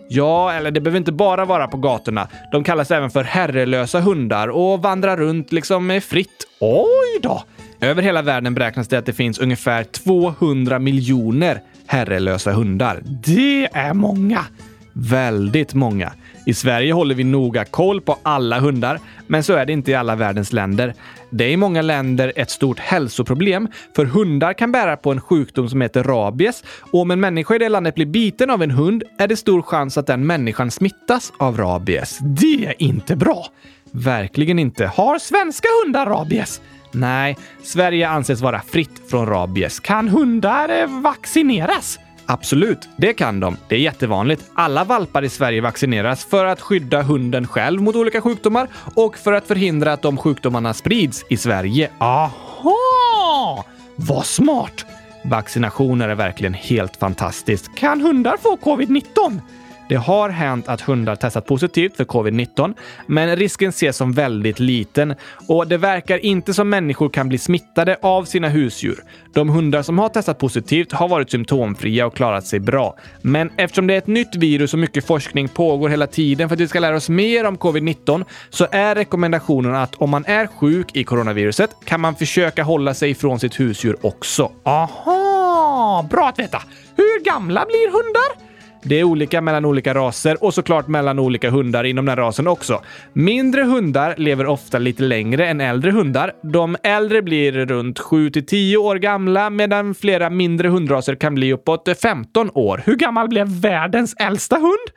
Ja, 0.09 0.53
eller 0.53 0.71
det 0.71 0.81
behöver 0.81 0.99
inte 0.99 1.13
bara 1.13 1.45
vara 1.45 1.69
på 1.69 1.77
gatorna. 1.77 2.29
De 2.53 2.65
kallas 2.65 2.91
även 2.91 3.11
för 3.11 3.25
herrelösa 3.25 4.01
hundar 4.01 4.49
och 4.49 4.83
vandrar 4.83 5.17
runt 5.17 5.53
liksom 5.53 6.01
fritt. 6.05 6.47
Oj 6.61 7.21
då! 7.23 7.43
Över 7.81 8.03
hela 8.03 8.23
världen 8.23 8.55
beräknas 8.55 8.89
det 8.89 8.99
att 8.99 9.07
det 9.07 9.13
finns 9.13 9.39
ungefär 9.39 9.85
200 9.85 10.79
miljoner 10.79 11.61
herrelösa 11.89 12.53
hundar. 12.53 13.03
Det 13.25 13.69
är 13.73 13.95
många! 13.95 14.45
Väldigt 14.93 15.75
många. 15.75 16.13
I 16.47 16.55
Sverige 16.55 16.93
håller 16.93 17.15
vi 17.15 17.25
noga 17.25 17.65
koll 17.65 18.01
på 18.01 18.19
alla 18.23 18.61
hundar, 18.61 19.01
men 19.27 19.43
så 19.43 19.53
är 19.53 19.67
det 19.67 19.73
inte 19.73 19.91
i 19.91 19.95
alla 19.95 20.17
världens 20.17 20.53
länder. 20.53 20.95
Det 21.31 21.45
är 21.45 21.49
i 21.49 21.57
många 21.57 21.83
länder 21.83 22.33
ett 22.37 22.51
stort 22.51 22.79
hälsoproblem, 22.79 23.69
för 23.97 24.05
hundar 24.05 24.53
kan 24.53 24.73
bära 24.73 24.97
på 24.97 25.11
en 25.11 25.21
sjukdom 25.21 25.69
som 25.69 25.81
heter 25.81 26.05
rabies 26.05 26.65
och 26.81 27.01
om 27.01 27.11
en 27.11 27.21
människa 27.21 27.55
i 27.55 27.59
det 27.59 27.69
landet 27.69 27.95
blir 27.95 28.07
biten 28.07 28.51
av 28.51 28.63
en 28.63 28.71
hund 28.71 29.03
är 29.19 29.29
det 29.29 29.37
stor 29.37 29.63
chans 29.63 29.99
att 29.99 30.07
den 30.07 30.27
människan 30.27 30.71
smittas 30.71 31.33
av 31.39 31.57
rabies. 31.57 32.19
Det 32.21 32.67
är 32.67 32.83
inte 32.83 33.17
bra! 33.17 33.47
Verkligen 33.93 34.59
inte. 34.59 34.87
Har 34.87 35.19
svenska 35.19 35.69
hundar 35.85 36.07
rabies? 36.07 36.61
Nej, 36.93 37.37
Sverige 37.63 38.09
anses 38.09 38.41
vara 38.41 38.61
fritt 38.61 39.11
från 39.11 39.27
rabies. 39.27 39.81
Kan 39.81 40.09
hundar 40.09 40.69
eh, 40.69 41.01
vaccineras? 41.03 41.99
Absolut, 42.27 42.89
det 42.97 43.13
kan 43.13 43.41
de. 43.41 43.57
Det 43.69 43.75
är 43.75 43.81
jättevanligt. 43.81 44.51
Alla 44.55 44.85
valpar 44.85 45.25
i 45.25 45.29
Sverige 45.29 45.61
vaccineras 45.61 46.25
för 46.25 46.45
att 46.45 46.61
skydda 46.61 47.03
hunden 47.03 47.47
själv 47.47 47.83
mot 47.83 47.97
olika 47.97 48.21
sjukdomar 48.21 48.69
och 48.95 49.17
för 49.17 49.33
att 49.33 49.47
förhindra 49.47 49.93
att 49.93 50.03
de 50.03 50.17
sjukdomarna 50.17 50.75
sprids 50.75 51.25
i 51.29 51.37
Sverige. 51.37 51.91
Aha! 51.99 53.65
Vad 53.97 54.27
smart! 54.27 54.85
Vaccinationer 55.25 56.09
är 56.09 56.15
verkligen 56.15 56.55
helt 56.55 56.97
fantastiskt. 56.97 57.75
Kan 57.77 58.01
hundar 58.01 58.37
få 58.37 58.57
covid-19? 58.57 59.41
Det 59.89 59.97
har 59.97 60.29
hänt 60.29 60.69
att 60.69 60.81
hundar 60.81 61.17
testat 61.17 61.47
positivt 61.47 61.97
för 61.97 62.05
covid-19, 62.05 62.75
men 63.07 63.37
risken 63.37 63.69
ses 63.69 63.97
som 63.97 64.13
väldigt 64.13 64.59
liten 64.59 65.15
och 65.49 65.67
det 65.67 65.77
verkar 65.77 66.25
inte 66.25 66.55
som 66.55 66.69
människor 66.69 67.09
kan 67.09 67.29
bli 67.29 67.39
smittade 67.39 67.97
av 68.03 68.25
sina 68.25 68.49
husdjur. 68.49 69.05
De 69.35 69.49
hundar 69.49 69.83
som 69.83 69.99
har 69.99 70.09
testat 70.09 70.39
positivt 70.39 70.93
har 70.93 71.09
varit 71.09 71.31
symptomfria 71.31 72.07
och 72.07 72.17
klarat 72.17 72.47
sig 72.47 72.61
bra. 72.61 72.97
Men 73.23 73.51
eftersom 73.57 73.87
det 73.87 73.95
är 73.95 73.99
ett 73.99 74.07
nytt 74.07 74.37
virus 74.37 74.73
och 74.73 74.79
mycket 74.79 75.07
forskning 75.07 75.49
pågår 75.49 75.89
hela 75.89 76.07
tiden 76.07 76.49
för 76.49 76.57
att 76.57 76.61
vi 76.61 76.69
ska 76.69 76.81
lära 76.81 76.97
oss 76.97 77.09
mer 77.09 77.45
om 77.45 77.59
covid-19 77.59 78.25
så 78.51 78.67
är 78.71 78.95
rekommendationen 78.95 79.75
att 79.75 79.95
om 79.95 80.11
man 80.11 80.25
är 80.25 80.47
sjuk 80.47 80.97
i 80.97 81.05
coronaviruset 81.05 81.71
kan 81.85 82.01
man 82.01 82.15
försöka 82.15 82.63
hålla 82.63 82.95
sig 82.95 83.11
ifrån 83.11 83.41
sitt 83.41 83.61
husdjur 83.61 83.97
också. 84.01 84.53
Aha! 84.63 86.07
Bra 86.11 86.29
att 86.29 86.39
veta! 86.39 86.63
Hur 86.97 87.25
gamla 87.25 87.65
blir 87.67 87.93
hundar? 87.93 88.48
Det 88.83 89.01
är 89.01 89.05
olika 89.05 89.41
mellan 89.41 89.65
olika 89.65 89.95
raser 89.95 90.45
och 90.45 90.55
såklart 90.55 90.89
mellan 90.89 91.19
olika 91.19 91.51
hundar 91.51 91.85
inom 91.85 92.07
den 92.07 92.17
rasen 92.17 92.49
också. 92.49 92.83
Mindre 93.13 93.63
hundar 93.63 94.15
lever 94.17 94.47
ofta 94.47 94.79
lite 94.79 95.03
längre 95.03 95.49
än 95.49 95.61
äldre 95.61 95.91
hundar. 95.91 96.33
De 96.43 96.77
äldre 96.83 97.23
blir 97.23 97.53
runt 97.53 97.99
7 97.99 98.31
till 98.31 98.47
10 98.47 98.77
år 98.77 98.97
gamla 98.97 99.51
medan 99.51 99.95
flera 99.95 100.31
mindre 100.31 100.69
hundraser 100.69 101.15
kan 101.15 101.35
bli 101.35 101.53
uppåt 101.53 101.89
15 102.03 102.51
år. 102.55 102.83
Hur 102.87 102.97
gammal 102.97 103.29
blev 103.29 103.49
världens 103.49 104.15
äldsta 104.19 104.57
hund? 104.57 104.89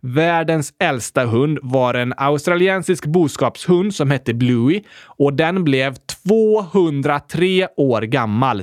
Världens 0.00 0.72
äldsta 0.82 1.24
hund 1.24 1.58
var 1.62 1.94
en 1.94 2.14
australiensisk 2.16 3.06
boskapshund 3.06 3.94
som 3.94 4.10
hette 4.10 4.34
Bluey 4.34 4.82
och 5.06 5.32
den 5.32 5.64
blev 5.64 5.94
203 6.26 7.68
år 7.76 8.02
gammal 8.02 8.62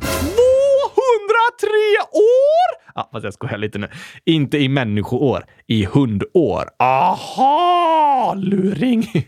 tre 1.63 2.17
år! 2.19 2.83
Ja, 2.95 3.09
fast 3.11 3.23
jag 3.23 3.33
skojar 3.33 3.57
lite 3.57 3.79
nu. 3.79 3.87
Inte 4.25 4.57
i 4.57 4.69
människoår, 4.69 5.45
i 5.67 5.85
hundår. 5.85 6.69
Aha! 6.79 8.33
Luring! 8.37 9.25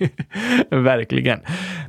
Verkligen. 0.69 1.39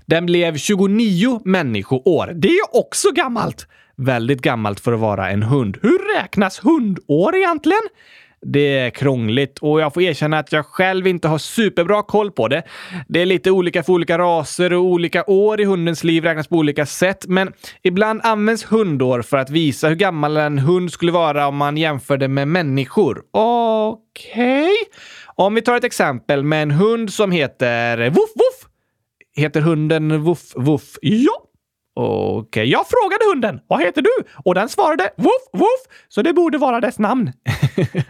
Den 0.06 0.26
blev 0.26 0.56
29 0.56 1.40
människoår. 1.44 2.32
Det 2.34 2.48
är 2.48 2.76
också 2.76 3.12
gammalt. 3.12 3.66
Väldigt 3.96 4.40
gammalt 4.40 4.80
för 4.80 4.92
att 4.92 5.00
vara 5.00 5.30
en 5.30 5.42
hund. 5.42 5.78
Hur 5.82 6.16
räknas 6.18 6.64
hundår 6.64 7.36
egentligen? 7.36 7.82
Det 8.48 8.78
är 8.78 8.90
krångligt 8.90 9.58
och 9.58 9.80
jag 9.80 9.94
får 9.94 10.02
erkänna 10.02 10.38
att 10.38 10.52
jag 10.52 10.66
själv 10.66 11.06
inte 11.06 11.28
har 11.28 11.38
superbra 11.38 12.02
koll 12.02 12.30
på 12.30 12.48
det. 12.48 12.62
Det 13.08 13.22
är 13.22 13.26
lite 13.26 13.50
olika 13.50 13.82
för 13.82 13.92
olika 13.92 14.18
raser 14.18 14.72
och 14.72 14.84
olika 14.84 15.24
år 15.24 15.60
i 15.60 15.64
hundens 15.64 16.04
liv 16.04 16.24
räknas 16.24 16.48
på 16.48 16.56
olika 16.56 16.86
sätt, 16.86 17.24
men 17.28 17.52
ibland 17.82 18.20
används 18.24 18.64
hundår 18.64 19.22
för 19.22 19.36
att 19.36 19.50
visa 19.50 19.88
hur 19.88 19.96
gammal 19.96 20.36
en 20.36 20.58
hund 20.58 20.92
skulle 20.92 21.12
vara 21.12 21.48
om 21.48 21.56
man 21.56 21.76
jämför 21.76 22.16
det 22.16 22.28
med 22.28 22.48
människor. 22.48 23.22
Okej? 23.30 24.62
Okay. 24.62 24.76
Om 25.34 25.54
vi 25.54 25.62
tar 25.62 25.76
ett 25.76 25.84
exempel 25.84 26.44
med 26.44 26.62
en 26.62 26.70
hund 26.70 27.12
som 27.12 27.30
heter 27.30 28.10
Woof 28.10 28.30
Woof. 28.34 28.70
Heter 29.36 29.60
hunden 29.60 30.22
Woof 30.22 30.52
Woof? 30.54 30.98
Ja, 31.00 31.45
Okej, 31.98 32.64
jag 32.64 32.86
frågade 32.88 33.24
hunden 33.32 33.60
vad 33.66 33.80
heter 33.80 34.02
du? 34.02 34.10
Och 34.44 34.54
den 34.54 34.68
svarade 34.68 35.10
woof 35.16 35.48
woof, 35.52 35.96
så 36.08 36.22
det 36.22 36.32
borde 36.32 36.58
vara 36.58 36.80
dess 36.80 36.98
namn. 36.98 37.32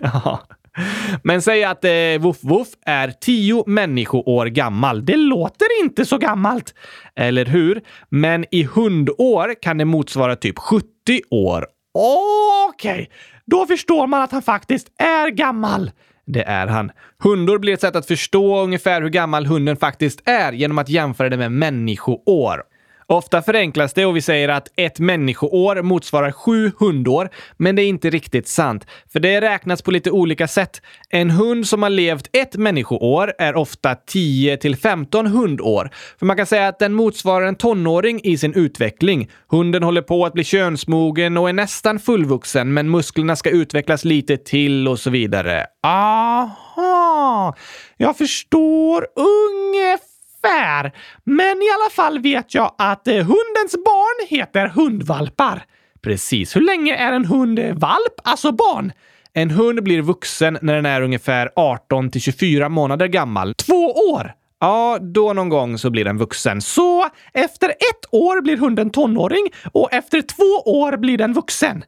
Men 1.23 1.43
säg 1.43 1.65
att 1.65 1.85
eh, 1.85 1.91
Woof 2.21 2.37
Woof 2.41 2.69
är 2.87 3.11
tio 3.11 3.65
människoår 3.67 4.47
gammal. 4.47 5.07
Det 5.07 5.17
låter 5.17 5.83
inte 5.83 6.05
så 6.05 6.19
gammalt, 6.19 6.75
eller 7.17 7.45
hur? 7.45 7.83
Men 8.09 8.45
i 8.51 8.63
hundår 8.63 9.63
kan 9.63 9.79
det 9.79 9.85
motsvara 9.85 10.37
typ 10.37 10.59
70 10.59 10.87
år. 11.31 11.67
Okej, 11.95 12.93
okay. 12.93 13.07
då 13.45 13.67
förstår 13.67 14.07
man 14.07 14.23
att 14.23 14.33
han 14.33 14.43
faktiskt 14.43 14.89
är 14.99 15.31
gammal. 15.31 15.91
Det 16.27 16.43
är 16.43 16.67
han. 16.67 16.91
Hundår 17.23 17.59
blir 17.59 17.75
ett 17.75 17.81
sätt 17.81 17.97
att 17.97 18.07
förstå 18.07 18.63
ungefär 18.63 19.03
hur 19.03 19.09
gammal 19.09 19.47
hunden 19.47 19.77
faktiskt 19.77 20.23
är 20.25 20.53
genom 20.53 20.79
att 20.79 20.89
jämföra 20.89 21.29
det 21.29 21.37
med 21.37 21.53
människoår. 21.53 22.63
Ofta 23.09 23.43
förenklas 23.43 23.93
det 23.93 24.07
och 24.07 24.17
vi 24.17 24.23
säger 24.23 24.49
att 24.49 24.69
ett 24.77 24.99
människoår 24.99 25.83
motsvarar 25.83 26.33
sju 26.33 26.73
hundår, 26.79 27.29
men 27.57 27.77
det 27.77 27.83
är 27.83 27.89
inte 27.89 28.11
riktigt 28.11 28.49
sant. 28.49 28.87
För 29.13 29.21
det 29.21 29.41
räknas 29.41 29.83
på 29.83 29.91
lite 29.91 30.11
olika 30.11 30.49
sätt. 30.49 30.83
En 31.09 31.31
hund 31.31 31.67
som 31.67 31.83
har 31.83 31.91
levt 31.91 32.29
ett 32.33 32.57
människoår 32.57 33.33
är 33.39 33.57
ofta 33.57 33.95
10 33.95 34.57
till 34.57 34.77
15 34.77 35.27
hundår. 35.27 35.91
För 36.19 36.27
man 36.27 36.37
kan 36.37 36.47
säga 36.47 36.69
att 36.69 36.79
den 36.79 36.93
motsvarar 36.93 37.47
en 37.47 37.55
tonåring 37.55 38.21
i 38.25 38.39
sin 38.39 38.55
utveckling. 38.55 39.31
Hunden 39.49 39.83
håller 39.83 40.03
på 40.03 40.27
att 40.27 40.33
bli 40.33 40.45
könsmogen 40.45 41.37
och 41.37 41.49
är 41.49 41.53
nästan 41.53 41.99
fullvuxen, 41.99 42.75
men 42.75 42.91
musklerna 42.91 43.37
ska 43.37 43.51
utvecklas 43.51 44.05
lite 44.05 44.37
till 44.37 44.89
och 44.89 44.99
så 44.99 45.11
vidare. 45.11 45.67
Aha! 45.83 47.57
Jag 47.97 48.19
förstår 48.19 49.07
ungefär 49.17 50.16
ungefär. 50.47 50.93
Men 51.25 51.63
i 51.63 51.69
alla 51.75 51.91
fall 51.91 52.19
vet 52.19 52.55
jag 52.55 52.75
att 52.79 53.09
eh, 53.09 53.15
hundens 53.15 53.75
barn 53.85 54.29
heter 54.29 54.67
hundvalpar. 54.67 55.65
Precis. 56.03 56.57
Hur 56.57 56.61
länge 56.61 56.97
är 56.97 57.13
en 57.13 57.25
hund 57.25 57.59
eh, 57.59 57.75
valp, 57.75 58.21
alltså 58.25 58.53
barn? 58.53 58.93
En 59.33 59.51
hund 59.51 59.83
blir 59.83 60.03
vuxen 60.03 60.59
när 60.63 60.75
den 60.75 60.87
är 60.87 61.03
ungefär 61.03 61.51
18 61.57 62.11
till 62.11 62.21
24 62.21 62.69
månader 62.69 63.07
gammal. 63.07 63.55
Två 63.55 63.93
år! 64.13 64.33
Ja, 64.61 64.99
då 65.01 65.33
någon 65.33 65.49
gång 65.49 65.79
så 65.79 65.91
blir 65.91 66.05
den 66.05 66.19
vuxen. 66.19 66.61
Så 66.61 67.09
efter 67.33 67.69
ett 67.69 68.13
år 68.13 68.43
blir 68.43 68.57
hunden 68.57 68.91
tonåring 68.91 69.47
och 69.73 69.93
efter 69.93 70.23
två 70.23 70.71
år 70.71 70.97
blir 70.97 71.19
den 71.19 71.33
vuxen. 71.33 71.85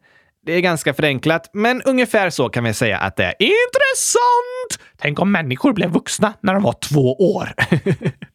Det 0.46 0.52
är 0.52 0.60
ganska 0.60 0.94
förenklat, 0.94 1.50
men 1.52 1.82
ungefär 1.82 2.30
så 2.30 2.48
kan 2.48 2.64
vi 2.64 2.74
säga 2.74 2.98
att 2.98 3.16
det 3.16 3.24
är. 3.24 3.34
Intressant! 3.38 4.92
Tänk 4.96 5.20
om 5.20 5.32
människor 5.32 5.72
blev 5.72 5.90
vuxna 5.90 6.32
när 6.40 6.54
de 6.54 6.62
var 6.62 6.72
två 6.72 7.14
år. 7.14 7.52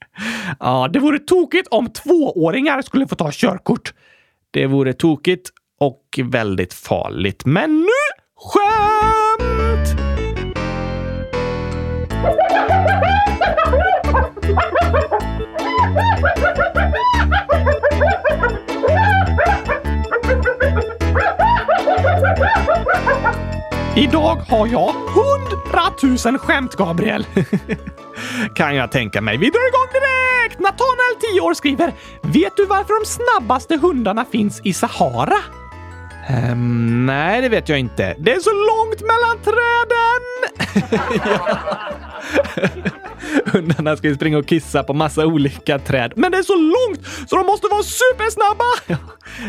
Ja, 0.59 0.89
det 0.93 0.99
vore 0.99 1.19
tokigt 1.19 1.67
om 1.67 1.89
tvååringar 1.89 2.81
skulle 2.81 3.07
få 3.07 3.15
ta 3.15 3.29
körkort. 3.31 3.93
Det 4.51 4.65
vore 4.67 4.93
tokigt 4.93 5.49
och 5.79 6.19
väldigt 6.23 6.73
farligt. 6.73 7.45
Men 7.45 7.79
nu 7.79 7.87
skämt! 8.37 9.99
Idag 23.95 24.35
har 24.35 24.67
jag 24.67 24.93
hund 24.93 25.53
hundratusen 25.93 26.39
skämt, 26.39 26.75
Gabriel! 26.75 27.25
kan 28.55 28.75
jag 28.75 28.91
tänka 28.91 29.21
mig. 29.21 29.37
Vi 29.37 29.49
drar 29.49 29.67
igång 29.67 29.87
direkt! 29.93 30.59
Nathanael, 30.59 31.15
10 31.33 31.41
år, 31.41 31.53
skriver 31.53 31.93
Vet 32.21 32.57
du 32.57 32.65
varför 32.65 32.99
de 32.99 33.05
snabbaste 33.05 33.77
hundarna 33.77 34.25
finns 34.31 34.61
i 34.63 34.73
Sahara? 34.73 35.37
Um, 36.51 37.05
nej, 37.05 37.41
det 37.41 37.49
vet 37.49 37.69
jag 37.69 37.79
inte. 37.79 38.15
Det 38.19 38.31
är 38.31 38.39
så 38.39 38.51
långt 38.51 39.01
mellan 39.01 39.39
träden! 39.43 40.23
Hundarna 43.45 43.97
ska 43.97 44.07
ju 44.07 44.15
springa 44.15 44.37
och 44.37 44.45
kissa 44.45 44.83
på 44.83 44.93
massa 44.93 45.25
olika 45.25 45.79
träd. 45.79 46.13
Men 46.15 46.31
det 46.31 46.37
är 46.37 46.43
så 46.43 46.55
långt 46.55 47.29
så 47.29 47.35
de 47.35 47.45
måste 47.45 47.67
vara 47.71 47.83
supersnabba! 47.83 48.99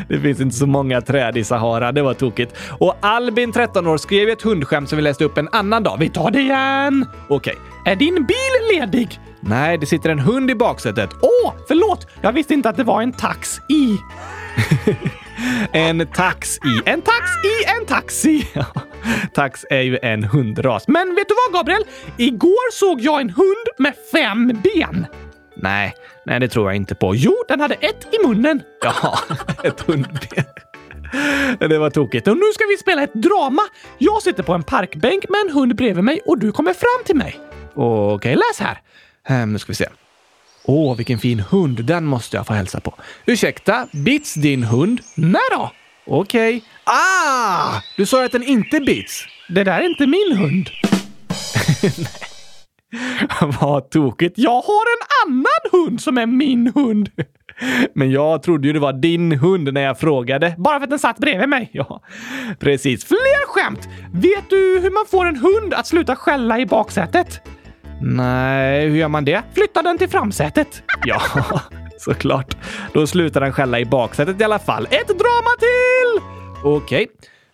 det 0.08 0.20
finns 0.20 0.40
inte 0.40 0.56
så 0.56 0.66
många 0.66 1.00
träd 1.00 1.36
i 1.36 1.44
Sahara. 1.44 1.92
Det 1.92 2.02
var 2.02 2.14
tokigt. 2.14 2.56
Och 2.78 2.96
Albin, 3.00 3.52
13 3.52 3.86
år, 3.86 3.96
skrev 3.96 4.28
ett 4.28 4.42
hundskämt 4.42 4.88
som 4.88 4.96
vi 4.96 5.02
läste 5.02 5.24
upp 5.24 5.38
en 5.38 5.48
annan 5.52 5.82
dag. 5.82 5.96
Vi 5.98 6.08
tar 6.08 6.30
det 6.30 6.40
igen! 6.40 7.06
Okej. 7.28 7.56
Okay. 7.56 7.92
Är 7.92 7.96
din 7.96 8.14
bil 8.14 8.78
ledig? 8.80 9.20
Nej, 9.40 9.78
det 9.78 9.86
sitter 9.86 10.10
en 10.10 10.18
hund 10.18 10.50
i 10.50 10.54
baksätet. 10.54 11.10
Åh, 11.22 11.52
förlåt! 11.68 12.06
Jag 12.20 12.32
visste 12.32 12.54
inte 12.54 12.68
att 12.68 12.76
det 12.76 12.84
var 12.84 13.02
en 13.02 13.12
tax 13.12 13.60
i. 13.68 13.98
en 15.72 16.06
tax 16.06 16.56
i 16.56 16.90
en 16.90 17.02
tax 17.02 17.30
i 17.44 17.70
en 17.80 17.86
taxi. 17.86 18.48
tax 19.34 19.64
är 19.70 19.80
ju 19.80 19.98
en 20.02 20.24
hundras. 20.24 20.88
Men 20.88 21.14
vet 21.14 21.28
du 21.28 21.34
vad, 21.46 21.60
Gabriel? 21.60 21.84
Igår 22.16 22.72
såg 22.72 23.00
jag 23.00 23.20
en 23.20 23.30
hund 23.30 23.68
med 23.78 23.94
fem 24.12 24.60
ben. 24.62 25.06
Nej, 25.56 25.94
nej, 26.26 26.40
det 26.40 26.48
tror 26.48 26.68
jag 26.68 26.76
inte 26.76 26.94
på. 26.94 27.14
Jo, 27.14 27.34
den 27.48 27.60
hade 27.60 27.74
ett 27.74 28.06
i 28.12 28.26
munnen. 28.26 28.62
Ja, 28.82 29.18
ett 29.64 29.80
hundben. 29.80 30.44
Det 31.58 31.78
var 31.78 31.90
tokigt. 31.90 32.28
Och 32.28 32.36
nu 32.36 32.52
ska 32.54 32.64
vi 32.68 32.76
spela 32.76 33.02
ett 33.02 33.14
drama. 33.14 33.62
Jag 33.98 34.22
sitter 34.22 34.42
på 34.42 34.52
en 34.52 34.62
parkbänk 34.62 35.28
med 35.28 35.40
en 35.46 35.50
hund 35.50 35.76
bredvid 35.76 36.04
mig 36.04 36.20
och 36.26 36.38
du 36.38 36.52
kommer 36.52 36.72
fram 36.72 37.04
till 37.06 37.16
mig. 37.16 37.40
Okej, 37.74 38.34
läs 38.36 38.60
här. 38.60 38.80
Um, 39.42 39.52
nu 39.52 39.58
ska 39.58 39.70
vi 39.70 39.74
se. 39.74 39.86
Åh, 40.66 40.96
vilken 40.96 41.18
fin 41.18 41.40
hund. 41.40 41.84
Den 41.84 42.04
måste 42.04 42.36
jag 42.36 42.46
få 42.46 42.52
hälsa 42.52 42.80
på. 42.80 42.94
Ursäkta, 43.26 43.86
bits 43.92 44.34
din 44.34 44.62
hund? 44.62 45.00
Nej 45.14 45.42
då. 45.50 45.70
Okej. 46.06 46.56
Okay. 46.56 46.68
Ah! 46.84 47.80
Du 47.96 48.06
sa 48.06 48.24
att 48.24 48.32
den 48.32 48.42
inte 48.42 48.80
bits. 48.80 49.24
Det 49.48 49.64
där 49.64 49.80
är 49.80 49.86
inte 49.90 50.06
min 50.06 50.36
hund. 50.36 50.70
Vad 53.60 53.90
tokigt. 53.90 54.34
Jag 54.38 54.62
har 54.62 54.84
en 54.96 55.06
annan 55.26 55.44
hund 55.72 56.00
som 56.00 56.18
är 56.18 56.26
min 56.26 56.72
hund. 56.74 57.10
Men 57.94 58.10
jag 58.10 58.42
trodde 58.42 58.66
ju 58.66 58.72
det 58.72 58.78
var 58.78 58.92
din 58.92 59.32
hund 59.32 59.72
när 59.72 59.80
jag 59.80 59.98
frågade. 59.98 60.54
Bara 60.58 60.78
för 60.78 60.84
att 60.84 60.90
den 60.90 60.98
satt 60.98 61.18
bredvid 61.18 61.48
mig. 61.48 61.70
Ja, 61.72 62.02
precis. 62.58 63.04
Fler 63.04 63.46
skämt! 63.46 63.88
Vet 64.12 64.50
du 64.50 64.80
hur 64.82 64.90
man 64.90 65.06
får 65.10 65.26
en 65.26 65.36
hund 65.36 65.74
att 65.74 65.86
sluta 65.86 66.16
skälla 66.16 66.58
i 66.58 66.66
baksätet? 66.66 67.40
Nej, 68.06 68.88
hur 68.88 68.96
gör 68.96 69.08
man 69.08 69.24
det? 69.24 69.42
Flytta 69.54 69.82
den 69.82 69.98
till 69.98 70.08
framsätet. 70.08 70.82
Ja, 71.06 71.22
såklart. 71.98 72.56
Då 72.92 73.06
slutar 73.06 73.40
den 73.40 73.52
skälla 73.52 73.78
i 73.78 73.84
baksätet 73.84 74.40
i 74.40 74.44
alla 74.44 74.58
fall. 74.58 74.86
Ett 74.90 75.08
drama 75.08 75.50
till! 75.58 76.22
Okej. 76.64 77.02
Okay. 77.02 77.06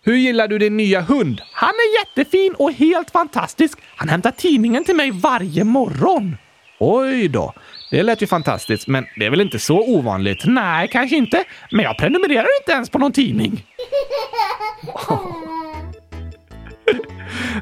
Hur 0.03 0.15
gillar 0.15 0.47
du 0.47 0.57
din 0.57 0.77
nya 0.77 1.01
hund? 1.01 1.41
Han 1.53 1.69
är 1.69 1.99
jättefin 1.99 2.55
och 2.57 2.71
helt 2.71 3.11
fantastisk. 3.11 3.79
Han 3.95 4.09
hämtar 4.09 4.31
tidningen 4.31 4.83
till 4.83 4.95
mig 4.95 5.11
varje 5.11 5.63
morgon. 5.63 6.37
Oj 6.79 7.27
då. 7.27 7.53
Det 7.91 8.03
lät 8.03 8.21
ju 8.21 8.27
fantastiskt, 8.27 8.87
men 8.87 9.05
det 9.15 9.25
är 9.25 9.29
väl 9.29 9.41
inte 9.41 9.59
så 9.59 9.79
ovanligt? 9.79 10.43
Nej, 10.45 10.87
kanske 10.91 11.15
inte. 11.15 11.43
Men 11.71 11.85
jag 11.85 11.97
prenumererar 11.97 12.47
inte 12.61 12.71
ens 12.71 12.89
på 12.89 12.99
någon 12.99 13.11
tidning. 13.11 13.65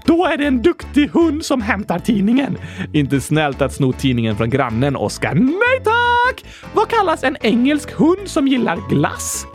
Då 0.06 0.26
är 0.26 0.38
det 0.38 0.46
en 0.46 0.62
duktig 0.62 1.10
hund 1.10 1.46
som 1.46 1.62
hämtar 1.62 2.00
tidningen. 2.00 2.58
Inte 2.94 3.22
snällt 3.22 3.62
att 3.62 3.74
sno 3.74 3.94
tidningen 3.94 4.38
från 4.38 4.50
grannen, 4.50 4.96
Oskar. 4.96 5.34
Nej 5.36 5.84
tack! 5.84 6.46
Vad 6.74 6.88
kallas 6.88 7.24
en 7.24 7.38
engelsk 7.42 7.92
hund 7.92 8.22
som 8.26 8.48
gillar 8.48 8.80
glass? 8.90 9.46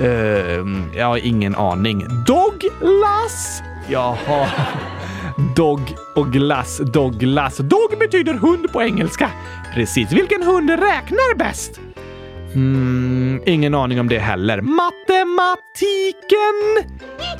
Uh, 0.00 0.08
jag 0.96 1.06
har 1.06 1.26
ingen 1.26 1.54
aning. 1.54 2.04
Dogglass? 2.26 3.62
Jaha. 3.88 4.48
Dog 5.56 5.80
och 6.14 6.32
glass, 6.32 6.80
dogglass. 6.92 7.56
Dog 7.56 7.98
betyder 7.98 8.34
hund 8.34 8.72
på 8.72 8.82
engelska. 8.82 9.30
Precis. 9.74 10.12
Vilken 10.12 10.42
hund 10.42 10.70
räknar 10.70 11.36
bäst? 11.36 11.80
Mm, 12.54 13.42
ingen 13.46 13.74
aning 13.74 14.00
om 14.00 14.08
det 14.08 14.18
heller. 14.18 14.60
Matematiken! 14.60 16.58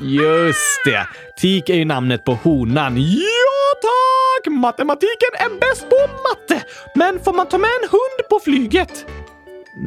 Just 0.01 0.85
det. 0.85 1.07
Tik 1.41 1.69
är 1.69 1.75
ju 1.75 1.85
namnet 1.85 2.25
på 2.25 2.35
honan. 2.35 2.97
Ja, 2.99 3.75
tack! 3.83 4.53
Matematiken 4.53 5.31
är 5.35 5.61
bäst 5.61 5.89
på 5.91 5.97
matte. 5.97 6.65
Men 6.95 7.21
får 7.25 7.33
man 7.33 7.49
ta 7.49 7.59
med 7.59 7.71
en 7.83 7.89
hund 7.91 8.29
på 8.31 8.41
flyget? 8.45 9.07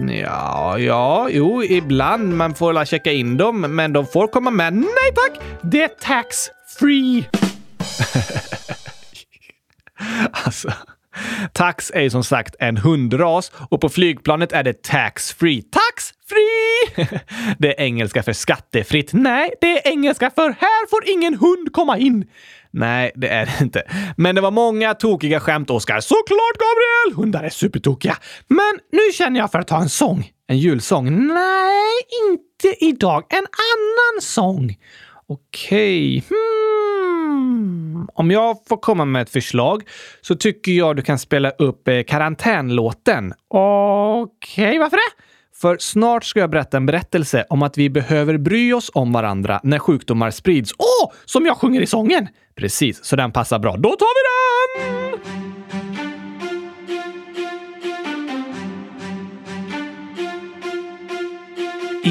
Ja, 0.09 0.79
ja, 0.79 1.29
jo, 1.31 1.63
ibland. 1.63 2.33
Man 2.33 2.55
får 2.55 2.73
la 2.73 2.85
checka 2.85 3.11
in 3.11 3.37
dem, 3.37 3.61
men 3.61 3.93
de 3.93 4.05
får 4.05 4.27
komma 4.27 4.51
med. 4.51 4.73
Nej 4.73 5.11
tack! 5.15 5.39
Det 5.61 5.83
är 5.83 5.87
tax 5.87 6.49
free. 6.79 7.29
alltså. 10.45 10.71
Tax 11.53 11.91
är 11.95 12.01
ju 12.01 12.10
som 12.10 12.23
sagt 12.23 12.56
en 12.60 12.77
hundras 12.77 13.51
och 13.69 13.82
på 13.82 13.89
flygplanet 13.89 14.51
är 14.51 14.63
det 14.63 14.84
tax 14.84 15.34
free. 15.34 15.62
Tax 15.62 16.13
free! 16.30 17.08
Det 17.60 17.80
är 17.80 17.86
engelska 17.86 18.23
för 18.23 18.34
skattefritt. 18.34 19.13
Nej, 19.13 19.53
det 19.62 19.67
är 19.67 19.91
engelska 19.91 20.32
för 20.36 20.49
här 20.49 20.89
får 20.89 21.10
ingen 21.10 21.34
hund 21.34 21.73
komma 21.73 21.97
in. 21.97 22.25
Nej, 22.71 23.12
det 23.15 23.27
är 23.27 23.45
det 23.45 23.63
inte. 23.63 23.84
Men 24.17 24.36
det 24.36 24.41
var 24.41 24.51
många 24.51 24.93
tokiga 24.93 25.39
skämt, 25.39 25.69
Oskar. 25.69 25.99
Såklart, 25.99 26.58
Gabriel! 26.58 27.23
Hundar 27.23 27.43
är 27.43 27.49
supertokiga. 27.49 28.17
Men 28.47 28.80
nu 28.91 29.12
känner 29.13 29.39
jag 29.39 29.51
för 29.51 29.60
att 29.60 29.67
ta 29.67 29.82
en 29.82 29.89
sång. 29.89 30.32
En 30.47 30.58
julsång? 30.58 31.27
Nej, 31.27 31.84
inte 32.32 32.86
idag. 32.86 33.23
En 33.30 33.38
annan 33.38 34.21
sång. 34.21 34.75
Okej. 35.27 36.17
Okay. 36.17 36.21
Hmm. 36.30 36.96
Om 38.13 38.32
jag 38.32 38.58
får 38.67 38.78
komma 38.78 39.06
med 39.06 39.22
ett 39.22 39.30
förslag 39.30 39.84
så 40.22 40.36
tycker 40.36 40.72
jag 40.72 40.96
du 40.96 41.02
kan 41.02 41.20
spela 41.20 41.50
upp 41.50 41.88
eh, 41.88 42.04
karantänlåten. 42.04 43.34
Okej, 43.48 44.67
okay, 44.67 44.80
varför 44.80 44.98
det? 44.98 45.24
För 45.62 45.78
snart 45.80 46.24
ska 46.24 46.39
jag 46.39 46.50
berätta 46.50 46.78
en 46.78 46.86
berättelse 46.86 47.46
om 47.50 47.63
att 47.63 47.78
vi 47.78 47.89
behöver 47.89 48.38
bry 48.38 48.74
oss 48.74 48.91
om 48.93 49.13
varandra 49.13 49.60
när 49.63 49.80
sjukdomar 49.80 50.32
sprids. 50.32 50.74
Åh, 50.78 51.08
oh, 51.08 51.13
som 51.26 51.46
jag 51.46 51.58
sjunger 51.58 51.82
i 51.82 51.88
sången! 51.88 52.28
Precis, 52.56 53.04
så 53.06 53.15
den 53.15 53.32
passar 53.32 53.60
bra. 53.60 53.78
Då 53.78 53.89
tar 53.89 54.08
vi 54.15 54.22
den! 54.24 55.20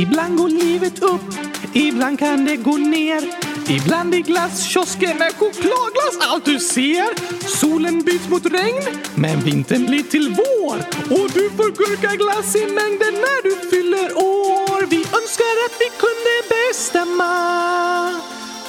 Ibland 0.02 0.38
går 0.38 0.48
livet 0.48 1.02
upp, 1.02 1.34
ibland 1.74 2.18
kan 2.18 2.44
det 2.44 2.56
gå 2.56 2.76
ner. 2.76 3.45
Ibland 3.68 4.14
i 4.14 4.20
glasskiosken 4.20 5.22
är 5.22 5.30
chokladglass 5.30 6.18
allt 6.20 6.44
du 6.44 6.58
ser. 6.58 7.08
Solen 7.48 8.02
byts 8.02 8.28
mot 8.28 8.46
regn, 8.46 8.82
men 9.14 9.40
vintern 9.40 9.86
blir 9.86 10.02
till 10.02 10.36
vår. 10.36 10.76
Och 11.10 11.30
du 11.30 11.50
får 11.50 11.70
gurkaglass 11.70 12.56
i 12.56 12.66
mängden 12.66 13.14
när 13.14 13.42
du 13.42 13.70
fyller 13.70 14.16
år. 14.16 14.86
Vi 14.86 14.96
önskar 14.96 15.54
att 15.66 15.76
vi 15.80 15.88
kunde 15.98 16.34
bestämma 16.48 18.20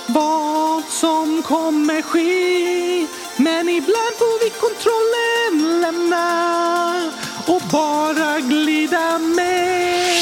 vad 0.07 0.83
som 0.83 1.43
kommer 1.43 2.01
ske. 2.01 3.07
Men 3.38 3.69
ibland 3.69 4.13
får 4.17 4.43
vi 4.43 4.49
kontrollen 4.49 5.81
lämna 5.81 7.12
och 7.45 7.62
bara 7.71 8.39
glida 8.39 9.19
med. 9.19 10.21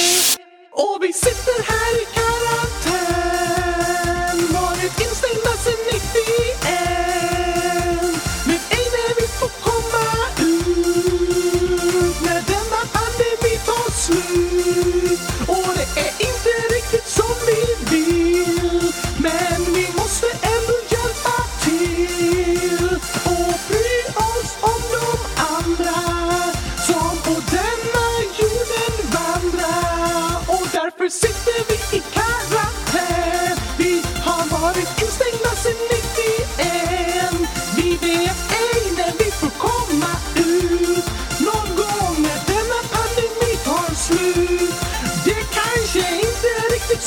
Och 0.71 0.97
vi 1.01 1.13
sitter 1.13 1.63
här 1.71 2.14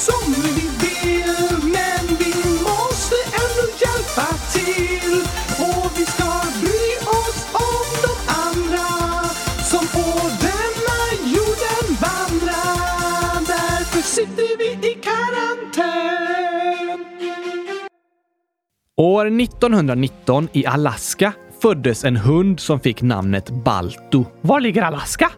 som 0.07 0.33
vi 0.33 0.53
vill 0.83 1.35
men 1.63 2.07
vi 2.19 2.33
måste 2.69 3.17
ändå 3.43 3.65
hjälpa 3.83 4.29
till 4.53 5.23
och 5.59 5.91
vi 5.99 6.05
ska 6.07 6.31
bry 6.61 6.87
oss 7.21 7.47
om 7.53 7.89
de 8.07 8.15
andra 8.47 8.89
som 9.71 9.87
på 9.87 10.21
denna 10.41 11.01
jorden 11.35 11.87
vandrar. 12.01 13.47
Därför 13.47 14.03
sitter 14.03 14.59
vi 14.59 14.89
i 14.89 14.95
karantän. 14.95 17.05
År 18.97 19.27
1919 19.41 20.49
i 20.53 20.67
Alaska 20.67 21.33
föddes 21.63 22.05
en 22.05 22.17
hund 22.17 22.61
som 22.61 22.81
fick 22.81 23.03
namnet 23.03 23.51
Balto. 23.51 24.27
Var 24.41 24.61
ligger 24.61 24.83
Alaska? 24.83 25.31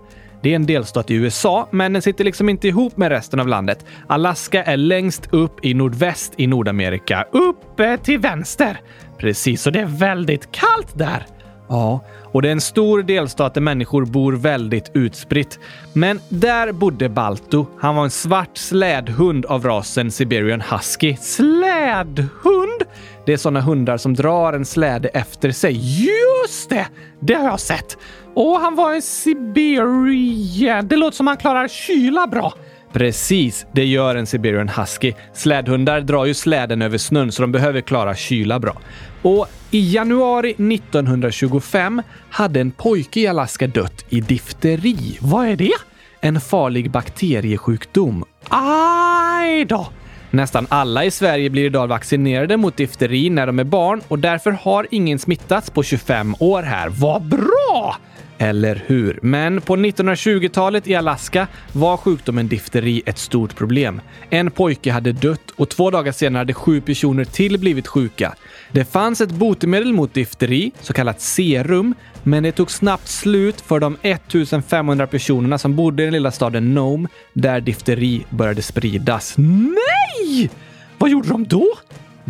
Det 0.42 0.50
är 0.50 0.56
en 0.56 0.66
delstat 0.66 1.10
i 1.10 1.14
USA, 1.14 1.68
men 1.70 1.92
den 1.92 2.02
sitter 2.02 2.24
liksom 2.24 2.48
inte 2.48 2.68
ihop 2.68 2.96
med 2.96 3.08
resten 3.08 3.40
av 3.40 3.48
landet. 3.48 3.86
Alaska 4.06 4.64
är 4.64 4.76
längst 4.76 5.28
upp 5.34 5.64
i 5.64 5.74
nordväst 5.74 6.32
i 6.36 6.46
Nordamerika. 6.46 7.26
Uppe 7.32 7.98
till 7.98 8.18
vänster! 8.18 8.80
Precis, 9.18 9.66
och 9.66 9.72
det 9.72 9.80
är 9.80 9.86
väldigt 9.86 10.52
kallt 10.52 10.98
där. 10.98 11.26
Ja, 11.68 12.04
och 12.24 12.42
det 12.42 12.48
är 12.48 12.52
en 12.52 12.60
stor 12.60 13.02
delstat 13.02 13.54
där 13.54 13.60
människor 13.60 14.04
bor 14.04 14.32
väldigt 14.32 14.90
utspritt. 14.94 15.58
Men 15.92 16.20
där 16.28 16.72
bodde 16.72 17.08
Balto. 17.08 17.66
Han 17.80 17.96
var 17.96 18.04
en 18.04 18.10
svart 18.10 18.56
slädhund 18.56 19.46
av 19.46 19.64
rasen 19.64 20.10
Siberian 20.10 20.60
Husky. 20.60 21.16
Slädhund? 21.16 22.82
Det 23.30 23.34
är 23.34 23.38
sådana 23.38 23.60
hundar 23.60 23.96
som 23.96 24.14
drar 24.14 24.52
en 24.52 24.64
släde 24.64 25.08
efter 25.08 25.50
sig. 25.50 25.72
Just 26.04 26.70
det! 26.70 26.86
Det 27.20 27.34
har 27.34 27.44
jag 27.44 27.60
sett. 27.60 27.98
Och 28.34 28.60
han 28.60 28.74
var 28.74 28.94
en 28.94 29.02
Siberian. 29.02 30.88
Det 30.88 30.96
låter 30.96 31.16
som 31.16 31.26
han 31.26 31.36
klarar 31.36 31.68
kyla 31.68 32.26
bra. 32.26 32.54
Precis, 32.92 33.66
det 33.72 33.84
gör 33.84 34.14
en 34.16 34.26
Siberian 34.26 34.68
Husky. 34.68 35.12
Slädhundar 35.34 36.00
drar 36.00 36.24
ju 36.24 36.34
släden 36.34 36.82
över 36.82 36.98
snön 36.98 37.32
så 37.32 37.42
de 37.42 37.52
behöver 37.52 37.80
klara 37.80 38.14
kyla 38.14 38.58
bra. 38.58 38.80
Och 39.22 39.46
i 39.70 39.94
januari 39.94 40.50
1925 40.50 42.02
hade 42.30 42.60
en 42.60 42.70
pojke 42.70 43.20
i 43.20 43.26
Alaska 43.26 43.66
dött 43.66 44.04
i 44.08 44.20
difteri. 44.20 45.18
Vad 45.20 45.46
är 45.46 45.56
det? 45.56 45.74
En 46.20 46.40
farlig 46.40 46.90
bakteriesjukdom. 46.90 48.24
Aj 48.48 49.64
då! 49.64 49.88
Nästan 50.30 50.66
alla 50.68 51.04
i 51.04 51.10
Sverige 51.10 51.50
blir 51.50 51.64
idag 51.64 51.86
vaccinerade 51.86 52.56
mot 52.56 52.76
difteri 52.76 53.30
när 53.30 53.46
de 53.46 53.58
är 53.58 53.64
barn 53.64 54.02
och 54.08 54.18
därför 54.18 54.50
har 54.50 54.86
ingen 54.90 55.18
smittats 55.18 55.70
på 55.70 55.82
25 55.82 56.34
år 56.38 56.62
här. 56.62 56.88
Vad 56.88 57.22
bra! 57.22 57.96
Eller 58.42 58.82
hur? 58.86 59.18
Men 59.22 59.60
på 59.60 59.76
1920-talet 59.76 60.88
i 60.88 60.94
Alaska 60.94 61.46
var 61.72 61.96
sjukdomen 61.96 62.48
difteri 62.48 63.02
ett 63.06 63.18
stort 63.18 63.56
problem. 63.56 64.00
En 64.30 64.50
pojke 64.50 64.92
hade 64.92 65.12
dött 65.12 65.50
och 65.56 65.68
två 65.68 65.90
dagar 65.90 66.12
senare 66.12 66.40
hade 66.40 66.54
sju 66.54 66.80
personer 66.80 67.24
till 67.24 67.58
blivit 67.58 67.86
sjuka. 67.86 68.34
Det 68.72 68.84
fanns 68.84 69.20
ett 69.20 69.30
botemedel 69.30 69.92
mot 69.92 70.14
difteri, 70.14 70.72
så 70.80 70.92
kallat 70.92 71.20
serum, 71.20 71.94
men 72.22 72.42
det 72.42 72.52
tog 72.52 72.70
snabbt 72.70 73.08
slut 73.08 73.60
för 73.60 73.80
de 73.80 73.96
1500 74.02 75.06
personerna 75.06 75.58
som 75.58 75.76
bodde 75.76 76.02
i 76.02 76.06
den 76.06 76.12
lilla 76.12 76.30
staden 76.30 76.74
Nome, 76.74 77.08
där 77.32 77.60
difteri 77.60 78.24
började 78.30 78.62
spridas. 78.62 79.34
Nej! 79.38 80.50
Vad 80.98 81.10
gjorde 81.10 81.28
de 81.28 81.44
då? 81.44 81.66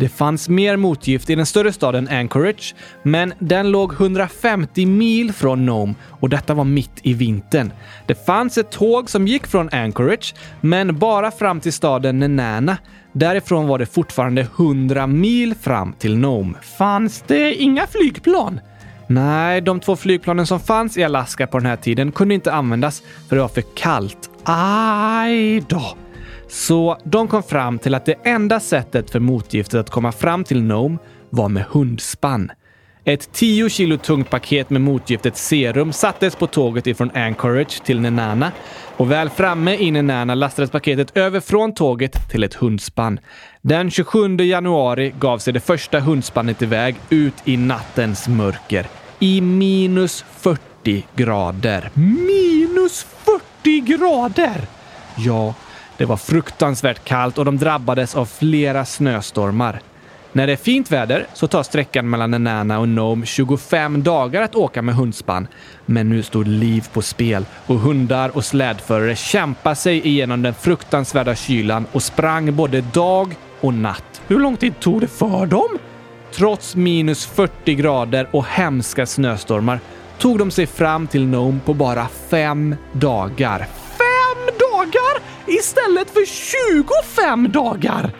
Det 0.01 0.09
fanns 0.09 0.49
mer 0.49 0.77
motgift 0.77 1.29
i 1.29 1.35
den 1.35 1.45
större 1.45 1.73
staden 1.73 2.07
Anchorage, 2.07 2.75
men 3.03 3.33
den 3.39 3.71
låg 3.71 3.93
150 3.93 4.85
mil 4.85 5.33
från 5.33 5.65
Nome 5.65 5.93
och 6.09 6.29
detta 6.29 6.53
var 6.53 6.63
mitt 6.63 6.99
i 7.03 7.13
vintern. 7.13 7.71
Det 8.07 8.25
fanns 8.25 8.57
ett 8.57 8.71
tåg 8.71 9.09
som 9.09 9.27
gick 9.27 9.47
från 9.47 9.69
Anchorage, 9.71 10.35
men 10.61 10.99
bara 10.99 11.31
fram 11.31 11.59
till 11.59 11.73
staden 11.73 12.19
Nenana. 12.19 12.77
Därifrån 13.13 13.67
var 13.67 13.79
det 13.79 13.85
fortfarande 13.85 14.41
100 14.41 15.07
mil 15.07 15.55
fram 15.55 15.93
till 15.93 16.17
Nome. 16.17 16.53
Fanns 16.77 17.23
det 17.27 17.55
inga 17.55 17.87
flygplan? 17.87 18.59
Nej, 19.07 19.61
de 19.61 19.79
två 19.79 19.95
flygplanen 19.95 20.47
som 20.47 20.59
fanns 20.59 20.97
i 20.97 21.03
Alaska 21.03 21.47
på 21.47 21.57
den 21.57 21.67
här 21.67 21.75
tiden 21.75 22.11
kunde 22.11 22.33
inte 22.33 22.53
användas 22.53 23.03
för 23.29 23.35
det 23.35 23.41
var 23.41 23.49
för 23.49 23.63
kallt. 23.75 24.29
Aj 24.45 25.61
då! 25.67 25.95
Så 26.51 26.97
de 27.03 27.27
kom 27.27 27.43
fram 27.43 27.79
till 27.79 27.95
att 27.95 28.05
det 28.05 28.15
enda 28.23 28.59
sättet 28.59 29.11
för 29.11 29.19
motgiftet 29.19 29.79
att 29.79 29.89
komma 29.89 30.11
fram 30.11 30.43
till 30.43 30.63
Nome 30.63 30.97
var 31.29 31.49
med 31.49 31.63
hundspann. 31.69 32.51
Ett 33.03 33.33
10 33.33 33.69
kilo 33.69 33.97
tungt 33.97 34.29
paket 34.29 34.69
med 34.69 34.81
motgiftet 34.81 35.37
serum 35.37 35.93
sattes 35.93 36.35
på 36.35 36.47
tåget 36.47 36.87
ifrån 36.87 37.11
Anchorage 37.13 37.83
till 37.83 37.99
Nenana 37.99 38.51
och 38.97 39.11
väl 39.11 39.29
framme 39.29 39.75
i 39.75 39.91
Nenana 39.91 40.35
lastades 40.35 40.71
paketet 40.71 41.17
över 41.17 41.39
från 41.39 41.73
tåget 41.73 42.29
till 42.29 42.43
ett 42.43 42.53
hundspann. 42.53 43.19
Den 43.61 43.91
27 43.91 44.37
januari 44.37 45.13
gav 45.19 45.37
sig 45.37 45.53
det 45.53 45.59
första 45.59 45.99
hundspannet 45.99 46.61
iväg 46.61 46.95
ut 47.09 47.35
i 47.45 47.57
nattens 47.57 48.27
mörker. 48.27 48.85
I 49.19 49.41
minus 49.41 50.25
40 50.37 51.05
grader. 51.15 51.89
Minus 51.93 53.05
40 53.63 53.81
grader! 53.81 54.67
Ja, 55.17 55.53
det 56.01 56.05
var 56.05 56.17
fruktansvärt 56.17 57.03
kallt 57.03 57.37
och 57.37 57.45
de 57.45 57.57
drabbades 57.57 58.15
av 58.15 58.25
flera 58.25 58.85
snöstormar. 58.85 59.81
När 60.31 60.47
det 60.47 60.53
är 60.53 60.57
fint 60.57 60.91
väder 60.91 61.27
så 61.33 61.47
tar 61.47 61.63
sträckan 61.63 62.09
mellan 62.09 62.31
Nenana 62.31 62.79
och 62.79 62.89
Nome 62.89 63.25
25 63.25 64.03
dagar 64.03 64.41
att 64.41 64.55
åka 64.55 64.81
med 64.81 64.95
hundspann. 64.95 65.47
Men 65.85 66.09
nu 66.09 66.23
stod 66.23 66.47
liv 66.47 66.87
på 66.93 67.01
spel 67.01 67.45
och 67.65 67.79
hundar 67.79 68.37
och 68.37 68.45
slädförare 68.45 69.15
kämpade 69.15 69.75
sig 69.75 70.07
igenom 70.07 70.41
den 70.41 70.53
fruktansvärda 70.53 71.35
kylan 71.35 71.85
och 71.91 72.03
sprang 72.03 72.55
både 72.55 72.81
dag 72.81 73.35
och 73.59 73.73
natt. 73.73 74.21
Hur 74.27 74.39
lång 74.39 74.57
tid 74.57 74.79
tog 74.79 75.01
det 75.01 75.07
för 75.07 75.45
dem? 75.45 75.77
Trots 76.33 76.75
minus 76.75 77.25
40 77.25 77.75
grader 77.75 78.27
och 78.31 78.45
hemska 78.45 79.05
snöstormar 79.05 79.79
tog 80.17 80.39
de 80.39 80.51
sig 80.51 80.67
fram 80.67 81.07
till 81.07 81.27
Nome 81.27 81.59
på 81.65 81.73
bara 81.73 82.07
fem 82.29 82.75
dagar. 82.91 83.67
Fem 83.97 84.57
dagar 84.59 85.30
istället 85.47 86.09
för 86.09 86.25
25 86.25 87.51
dagar! 87.51 88.11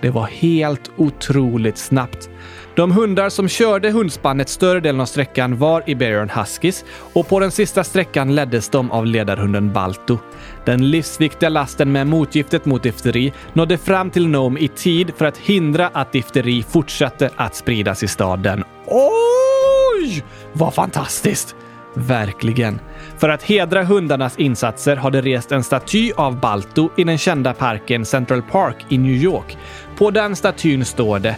Det 0.00 0.10
var 0.10 0.26
helt 0.26 0.90
otroligt 0.96 1.78
snabbt. 1.78 2.30
De 2.76 2.92
hundar 2.92 3.28
som 3.28 3.48
körde 3.48 3.90
hundspannet 3.90 4.48
större 4.48 4.80
delen 4.80 5.00
av 5.00 5.06
sträckan 5.06 5.58
var 5.58 5.82
Iberian 5.86 6.30
Huskies 6.30 6.84
och 7.12 7.28
på 7.28 7.40
den 7.40 7.50
sista 7.50 7.84
sträckan 7.84 8.34
leddes 8.34 8.68
de 8.68 8.90
av 8.90 9.06
ledarhunden 9.06 9.72
Balto. 9.72 10.18
Den 10.64 10.90
livsviktiga 10.90 11.48
lasten 11.48 11.92
med 11.92 12.06
motgiftet 12.06 12.64
mot 12.64 12.82
difteri 12.82 13.32
nådde 13.52 13.78
fram 13.78 14.10
till 14.10 14.28
Nome 14.28 14.60
i 14.60 14.68
tid 14.68 15.12
för 15.16 15.24
att 15.24 15.38
hindra 15.38 15.90
att 15.92 16.12
difteri 16.12 16.62
fortsatte 16.62 17.30
att 17.36 17.54
spridas 17.54 18.02
i 18.02 18.08
staden. 18.08 18.64
Oj! 18.86 20.24
Vad 20.52 20.74
fantastiskt! 20.74 21.56
Verkligen. 21.96 22.80
För 23.18 23.28
att 23.28 23.42
hedra 23.42 23.84
hundarnas 23.84 24.38
insatser 24.38 24.96
har 24.96 25.10
det 25.10 25.20
rest 25.20 25.52
en 25.52 25.64
staty 25.64 26.12
av 26.16 26.40
Balto 26.40 26.90
i 26.96 27.04
den 27.04 27.18
kända 27.18 27.54
parken 27.54 28.04
Central 28.04 28.42
Park 28.42 28.76
i 28.88 28.98
New 28.98 29.14
York. 29.14 29.56
På 29.98 30.10
den 30.10 30.36
statyn 30.36 30.84
står 30.84 31.18
det 31.18 31.36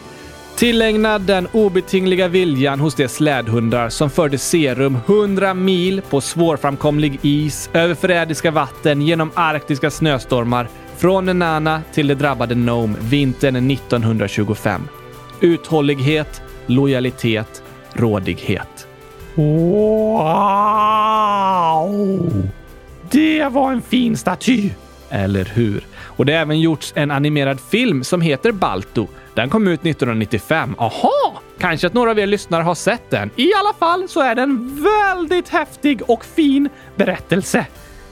Tillägnad 0.59 1.23
den 1.23 1.47
obetingliga 1.53 2.29
viljan 2.29 2.81
hos 2.81 2.95
de 2.95 3.09
slädhundar 3.09 3.89
som 3.89 4.11
förde 4.11 4.39
serum 4.39 4.99
100 5.07 5.55
mil 5.55 6.03
på 6.11 6.21
svårframkomlig 6.21 7.19
is, 7.23 7.71
över 7.73 7.95
förrädiska 7.95 8.51
vatten, 8.51 9.03
genom 9.03 9.31
arktiska 9.35 9.91
snöstormar, 9.91 10.69
från 10.97 11.27
Nenana 11.27 11.83
till 11.93 12.07
det 12.07 12.15
drabbade 12.15 12.55
Nome 12.55 12.95
vintern 13.01 13.71
1925. 13.71 14.83
Uthållighet, 15.41 16.43
lojalitet, 16.67 17.63
rådighet. 17.93 18.88
Wow! 19.39 19.47
Det 23.11 23.49
var 23.49 23.73
en 23.73 23.83
fin 23.83 24.17
staty! 24.17 24.71
Eller 25.11 25.45
hur? 25.45 25.87
Och 26.01 26.27
det 26.27 26.33
har 26.33 26.41
även 26.41 26.61
gjorts 26.61 26.93
en 26.97 27.11
animerad 27.11 27.61
film 27.61 28.05
som 28.05 28.21
heter 28.21 28.53
Balto. 28.53 29.07
Den 29.35 29.51
kom 29.51 29.69
ut 29.69 29.81
1995. 29.81 30.75
Aha! 30.79 31.41
Kanske 31.59 31.87
att 31.87 31.95
några 31.95 32.11
av 32.11 32.19
er 32.19 32.27
lyssnare 32.27 32.63
har 32.63 32.75
sett 32.75 33.11
den. 33.11 33.31
I 33.37 33.51
alla 33.55 33.73
fall 33.79 34.09
så 34.09 34.21
är 34.21 34.35
det 34.35 34.43
en 34.43 34.85
väldigt 34.85 35.49
häftig 35.49 36.11
och 36.11 36.25
fin 36.25 36.69
berättelse. 36.97 37.67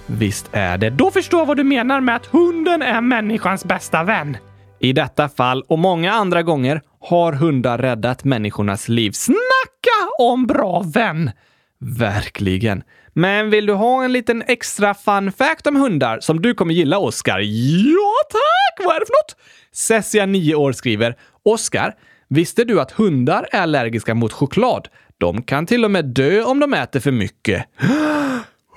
Visst 0.07 0.49
är 0.53 0.79
det. 0.79 0.91
Då 0.91 1.11
förstår 1.11 1.41
jag 1.41 1.47
vad 1.47 1.57
du 1.57 1.65
menar 1.65 2.01
med 2.01 2.17
att 2.17 2.27
hunden 2.27 2.83
är 2.83 3.01
människans 3.01 3.65
bästa 3.65 4.03
vän. 4.03 4.37
I 4.79 4.93
detta 4.93 5.29
fall 5.29 5.63
och 5.69 5.79
många 5.79 6.13
andra 6.13 6.43
gånger 6.43 6.83
har 7.01 7.33
hundar 7.33 7.79
räddat 7.79 8.25
människornas 8.25 8.89
liv. 8.89 9.11
Snabbt! 9.11 9.56
Om 10.19 10.47
bra 10.47 10.83
vän! 10.95 11.31
Verkligen. 11.79 12.83
Men 13.13 13.51
vill 13.51 13.67
du 13.67 13.73
ha 13.73 14.05
en 14.05 14.13
liten 14.13 14.43
extra 14.47 14.95
fun 14.95 15.33
fact 15.33 15.67
om 15.67 15.77
hundar 15.77 16.21
som 16.21 16.43
du 16.43 16.55
kommer 16.55 16.75
gilla, 16.75 16.99
Oskar? 16.99 17.39
Ja, 17.39 18.13
tack! 18.31 18.87
Vad 18.87 18.97
är 18.97 19.01
det 19.01 19.07
för 19.07 19.13
något? 19.13 19.37
Cessia, 19.73 20.27
9 20.27 20.55
år, 20.55 20.73
skriver 20.73 21.17
Oskar, 21.43 21.95
visste 22.29 22.65
du 22.65 22.81
att 22.81 22.91
hundar 22.91 23.49
är 23.53 23.61
allergiska 23.61 24.15
mot 24.15 24.33
choklad? 24.33 24.89
De 25.19 25.43
kan 25.43 25.67
till 25.67 25.85
och 25.85 25.91
med 25.91 26.05
dö 26.05 26.43
om 26.43 26.61
de 26.61 26.75
äter 26.75 27.01
för 27.01 27.13
mycket. 27.13 27.65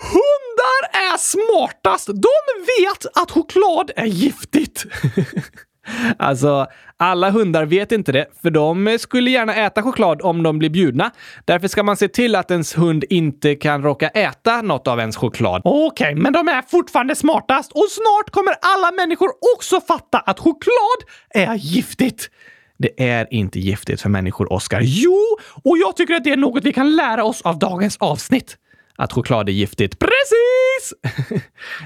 Hundar 0.01 0.83
är 0.93 1.17
smartast! 1.17 2.07
De 2.07 2.65
vet 2.79 3.05
att 3.15 3.31
choklad 3.31 3.91
är 3.95 4.05
giftigt! 4.05 4.85
Alltså, 6.17 6.67
alla 6.97 7.29
hundar 7.29 7.65
vet 7.65 7.91
inte 7.91 8.11
det, 8.11 8.25
för 8.41 8.49
de 8.49 8.97
skulle 8.99 9.31
gärna 9.31 9.55
äta 9.55 9.83
choklad 9.83 10.21
om 10.21 10.43
de 10.43 10.59
blir 10.59 10.69
bjudna. 10.69 11.11
Därför 11.45 11.67
ska 11.67 11.83
man 11.83 11.97
se 11.97 12.07
till 12.07 12.35
att 12.35 12.51
ens 12.51 12.77
hund 12.77 13.03
inte 13.09 13.55
kan 13.55 13.83
råka 13.83 14.07
äta 14.09 14.61
något 14.61 14.87
av 14.87 14.99
ens 14.99 15.17
choklad. 15.17 15.61
Okej, 15.65 15.87
okay, 15.87 16.15
men 16.15 16.33
de 16.33 16.47
är 16.47 16.61
fortfarande 16.61 17.15
smartast 17.15 17.71
och 17.71 17.87
snart 17.89 18.29
kommer 18.31 18.53
alla 18.61 18.91
människor 18.91 19.29
också 19.55 19.81
fatta 19.81 20.19
att 20.19 20.39
choklad 20.39 20.99
är 21.29 21.55
giftigt. 21.55 22.29
Det 22.77 23.09
är 23.09 23.33
inte 23.33 23.59
giftigt 23.59 24.01
för 24.01 24.09
människor, 24.09 24.53
Oskar. 24.53 24.81
Jo, 24.83 25.37
och 25.63 25.77
jag 25.77 25.95
tycker 25.95 26.13
att 26.13 26.23
det 26.23 26.31
är 26.31 26.37
något 26.37 26.63
vi 26.63 26.73
kan 26.73 26.95
lära 26.95 27.23
oss 27.23 27.41
av 27.41 27.59
dagens 27.59 27.97
avsnitt. 27.97 28.57
Att 28.95 29.13
choklad 29.13 29.49
är 29.49 29.53
giftigt. 29.53 29.99
Precis! 29.99 30.58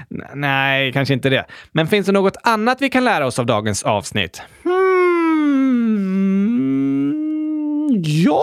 Nej, 0.34 0.92
kanske 0.92 1.14
inte 1.14 1.28
det. 1.28 1.46
Men 1.72 1.86
finns 1.86 2.06
det 2.06 2.12
något 2.12 2.36
annat 2.42 2.78
vi 2.80 2.90
kan 2.90 3.04
lära 3.04 3.26
oss 3.26 3.38
av 3.38 3.46
dagens 3.46 3.82
avsnitt? 3.82 4.42
Hmm... 4.62 5.14
Ja, 8.04 8.42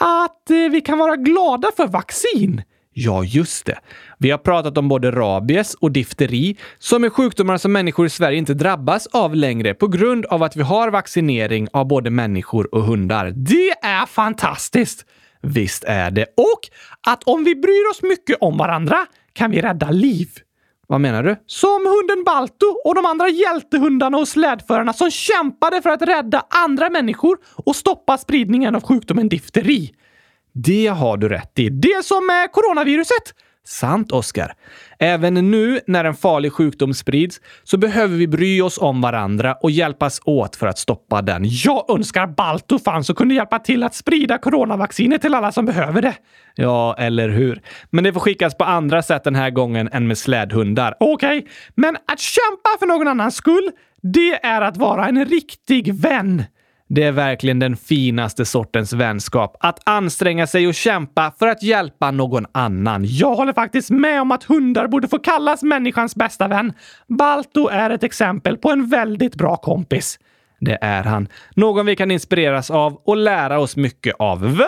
att 0.00 0.50
eh, 0.50 0.56
vi 0.70 0.80
kan 0.80 0.98
vara 0.98 1.16
glada 1.16 1.70
för 1.76 1.86
vaccin. 1.86 2.62
Ja, 2.92 3.24
just 3.24 3.66
det. 3.66 3.78
Vi 4.18 4.30
har 4.30 4.38
pratat 4.38 4.78
om 4.78 4.88
både 4.88 5.10
rabies 5.10 5.74
och 5.74 5.92
difteri, 5.92 6.56
som 6.78 7.04
är 7.04 7.10
sjukdomar 7.10 7.56
som 7.56 7.72
människor 7.72 8.06
i 8.06 8.10
Sverige 8.10 8.38
inte 8.38 8.54
drabbas 8.54 9.06
av 9.06 9.34
längre 9.34 9.74
på 9.74 9.88
grund 9.88 10.26
av 10.26 10.42
att 10.42 10.56
vi 10.56 10.62
har 10.62 10.90
vaccinering 10.90 11.68
av 11.72 11.86
både 11.86 12.10
människor 12.10 12.74
och 12.74 12.82
hundar. 12.82 13.32
Det 13.36 13.70
är 13.82 14.06
fantastiskt! 14.06 15.06
Visst 15.42 15.84
är 15.84 16.10
det. 16.10 16.26
Och 16.36 16.60
att 17.06 17.22
om 17.24 17.44
vi 17.44 17.54
bryr 17.54 17.90
oss 17.90 18.02
mycket 18.02 18.36
om 18.40 18.56
varandra 18.58 19.06
kan 19.40 19.50
vi 19.50 19.60
rädda 19.60 19.90
liv. 19.90 20.28
Vad 20.86 21.00
menar 21.00 21.22
du? 21.22 21.36
Som 21.46 21.86
hunden 21.86 22.24
Balto 22.24 22.66
och 22.84 22.94
de 22.94 23.06
andra 23.06 23.28
hjältehundarna 23.28 24.18
och 24.18 24.28
slädförarna 24.28 24.92
som 24.92 25.10
kämpade 25.10 25.82
för 25.82 25.90
att 25.90 26.02
rädda 26.02 26.46
andra 26.64 26.90
människor 26.90 27.38
och 27.64 27.76
stoppa 27.76 28.18
spridningen 28.18 28.74
av 28.74 28.82
sjukdomen 28.82 29.28
difteri. 29.28 29.94
Det 30.52 30.86
har 30.86 31.16
du 31.16 31.28
rätt 31.28 31.58
i. 31.58 31.68
Det 31.68 32.04
som 32.04 32.30
är 32.30 32.52
coronaviruset. 32.52 33.34
Sant, 33.66 34.12
Oskar. 34.12 34.52
Även 34.98 35.34
nu 35.34 35.80
när 35.86 36.04
en 36.04 36.14
farlig 36.14 36.52
sjukdom 36.52 36.94
sprids 36.94 37.40
så 37.64 37.78
behöver 37.78 38.16
vi 38.16 38.28
bry 38.28 38.60
oss 38.60 38.78
om 38.78 39.00
varandra 39.00 39.54
och 39.54 39.70
hjälpas 39.70 40.20
åt 40.24 40.56
för 40.56 40.66
att 40.66 40.78
stoppa 40.78 41.22
den. 41.22 41.42
Jag 41.46 41.90
önskar 41.90 42.26
Balto 42.26 42.78
fanns 42.78 43.10
och 43.10 43.16
kunde 43.16 43.34
hjälpa 43.34 43.58
till 43.58 43.82
att 43.82 43.94
sprida 43.94 44.38
coronavaccinet 44.38 45.22
till 45.22 45.34
alla 45.34 45.52
som 45.52 45.66
behöver 45.66 46.02
det. 46.02 46.14
Ja, 46.54 46.96
eller 46.98 47.28
hur? 47.28 47.62
Men 47.90 48.04
det 48.04 48.12
får 48.12 48.20
skickas 48.20 48.56
på 48.56 48.64
andra 48.64 49.02
sätt 49.02 49.24
den 49.24 49.34
här 49.34 49.50
gången 49.50 49.88
än 49.92 50.06
med 50.06 50.18
slädhundar. 50.18 50.94
Okej, 51.00 51.38
okay. 51.38 51.50
men 51.74 51.96
att 51.96 52.20
kämpa 52.20 52.78
för 52.78 52.86
någon 52.86 53.08
annans 53.08 53.36
skull, 53.36 53.70
det 54.02 54.44
är 54.44 54.60
att 54.60 54.76
vara 54.76 55.08
en 55.08 55.24
riktig 55.24 55.94
vän. 55.94 56.44
Det 56.92 57.02
är 57.04 57.12
verkligen 57.12 57.58
den 57.58 57.76
finaste 57.76 58.44
sortens 58.44 58.92
vänskap. 58.92 59.56
Att 59.60 59.88
anstränga 59.88 60.46
sig 60.46 60.68
och 60.68 60.74
kämpa 60.74 61.32
för 61.38 61.46
att 61.46 61.62
hjälpa 61.62 62.10
någon 62.10 62.46
annan. 62.52 63.04
Jag 63.06 63.34
håller 63.34 63.52
faktiskt 63.52 63.90
med 63.90 64.20
om 64.20 64.32
att 64.32 64.44
hundar 64.44 64.88
borde 64.88 65.08
få 65.08 65.18
kallas 65.18 65.62
människans 65.62 66.16
bästa 66.16 66.48
vän. 66.48 66.72
Balto 67.08 67.68
är 67.68 67.90
ett 67.90 68.04
exempel 68.04 68.56
på 68.56 68.70
en 68.70 68.88
väldigt 68.88 69.34
bra 69.34 69.56
kompis. 69.56 70.18
Det 70.60 70.78
är 70.80 71.02
han. 71.02 71.28
Någon 71.54 71.86
vi 71.86 71.96
kan 71.96 72.10
inspireras 72.10 72.70
av 72.70 73.00
och 73.04 73.16
lära 73.16 73.60
oss 73.60 73.76
mycket 73.76 74.14
av. 74.18 74.40
Verkligen! 74.40 74.64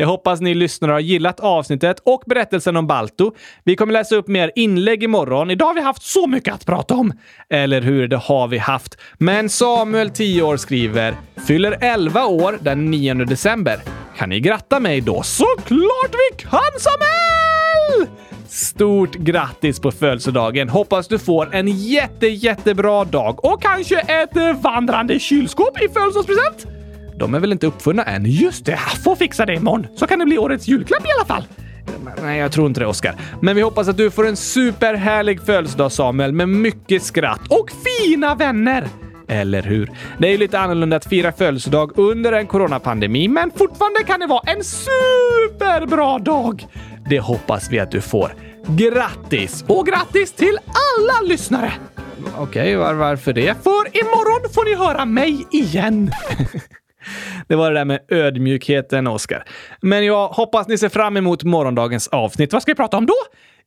Jag 0.00 0.06
hoppas 0.06 0.40
ni 0.40 0.54
lyssnare 0.54 0.92
har 0.92 1.00
gillat 1.00 1.40
avsnittet 1.40 2.00
och 2.04 2.22
berättelsen 2.26 2.76
om 2.76 2.86
Balto. 2.86 3.32
Vi 3.64 3.76
kommer 3.76 3.92
läsa 3.92 4.16
upp 4.16 4.28
mer 4.28 4.52
inlägg 4.54 5.02
imorgon. 5.02 5.50
Idag 5.50 5.66
har 5.66 5.74
vi 5.74 5.80
haft 5.80 6.02
så 6.02 6.26
mycket 6.26 6.54
att 6.54 6.66
prata 6.66 6.94
om. 6.94 7.12
Eller 7.50 7.80
hur? 7.80 8.08
Det 8.08 8.16
har 8.16 8.48
vi 8.48 8.58
haft. 8.58 8.98
Men 9.18 9.48
Samuel, 9.48 10.10
10 10.10 10.42
år, 10.42 10.56
skriver 10.56 11.14
“Fyller 11.46 11.78
11 11.80 12.26
år 12.26 12.58
den 12.60 12.90
9 12.90 13.14
december. 13.14 13.80
Kan 14.16 14.28
ni 14.28 14.40
gratta 14.40 14.80
mig 14.80 15.00
då?” 15.00 15.22
Såklart 15.22 16.12
vi 16.12 16.36
kan, 16.36 16.60
Samuel! 16.78 18.16
Stort 18.48 19.14
grattis 19.14 19.80
på 19.80 19.92
födelsedagen! 19.92 20.68
Hoppas 20.68 21.08
du 21.08 21.18
får 21.18 21.54
en 21.54 21.68
jätte, 21.68 22.26
jättebra 22.26 23.04
dag 23.04 23.44
och 23.44 23.62
kanske 23.62 23.98
ett 24.00 24.62
vandrande 24.62 25.18
kylskåp 25.18 25.82
i 25.82 25.88
födelsedagspresent? 25.88 26.79
De 27.20 27.34
är 27.34 27.40
väl 27.40 27.52
inte 27.52 27.66
uppfunna 27.66 28.02
än? 28.02 28.24
Just 28.26 28.64
det, 28.64 28.78
får 29.04 29.16
fixa 29.16 29.46
det 29.46 29.54
imorgon. 29.54 29.86
Så 29.96 30.06
kan 30.06 30.18
det 30.18 30.24
bli 30.24 30.38
årets 30.38 30.68
julklapp 30.68 31.06
i 31.06 31.08
alla 31.18 31.26
fall. 31.26 31.44
Nej, 32.22 32.38
jag 32.38 32.52
tror 32.52 32.66
inte 32.66 32.80
det, 32.80 32.86
Oskar. 32.86 33.14
Men 33.42 33.56
vi 33.56 33.62
hoppas 33.62 33.88
att 33.88 33.96
du 33.96 34.10
får 34.10 34.26
en 34.26 34.36
superhärlig 34.36 35.42
födelsedag, 35.42 35.92
Samuel, 35.92 36.32
med 36.32 36.48
mycket 36.48 37.02
skratt 37.02 37.40
och 37.48 37.70
fina 37.70 38.34
vänner. 38.34 38.88
Eller 39.28 39.62
hur? 39.62 39.90
Det 40.18 40.28
är 40.28 40.32
ju 40.32 40.38
lite 40.38 40.58
annorlunda 40.58 40.96
att 40.96 41.06
fira 41.06 41.32
födelsedag 41.32 41.98
under 41.98 42.32
en 42.32 42.46
coronapandemi, 42.46 43.28
men 43.28 43.50
fortfarande 43.50 44.04
kan 44.04 44.20
det 44.20 44.26
vara 44.26 44.42
en 44.46 44.64
superbra 44.64 46.18
dag. 46.18 46.66
Det 47.10 47.20
hoppas 47.20 47.70
vi 47.70 47.78
att 47.78 47.90
du 47.90 48.00
får. 48.00 48.34
Grattis! 48.66 49.64
Och 49.68 49.86
grattis 49.86 50.32
till 50.32 50.58
alla 50.58 51.28
lyssnare! 51.28 51.72
Okej, 52.36 52.42
okay, 52.42 52.76
var, 52.76 52.94
varför 52.94 53.32
det? 53.32 53.62
För 53.62 53.96
imorgon 53.96 54.52
får 54.52 54.64
ni 54.64 54.74
höra 54.74 55.04
mig 55.04 55.46
igen. 55.50 56.10
Det 57.48 57.54
var 57.54 57.70
det 57.70 57.78
där 57.78 57.84
med 57.84 58.00
ödmjukheten, 58.08 59.06
Oskar. 59.06 59.44
Men 59.80 60.06
jag 60.06 60.28
hoppas 60.28 60.68
ni 60.68 60.78
ser 60.78 60.88
fram 60.88 61.16
emot 61.16 61.44
morgondagens 61.44 62.08
avsnitt. 62.08 62.52
Vad 62.52 62.62
ska 62.62 62.72
vi 62.72 62.76
prata 62.76 62.96
om 62.96 63.06
då? 63.06 63.14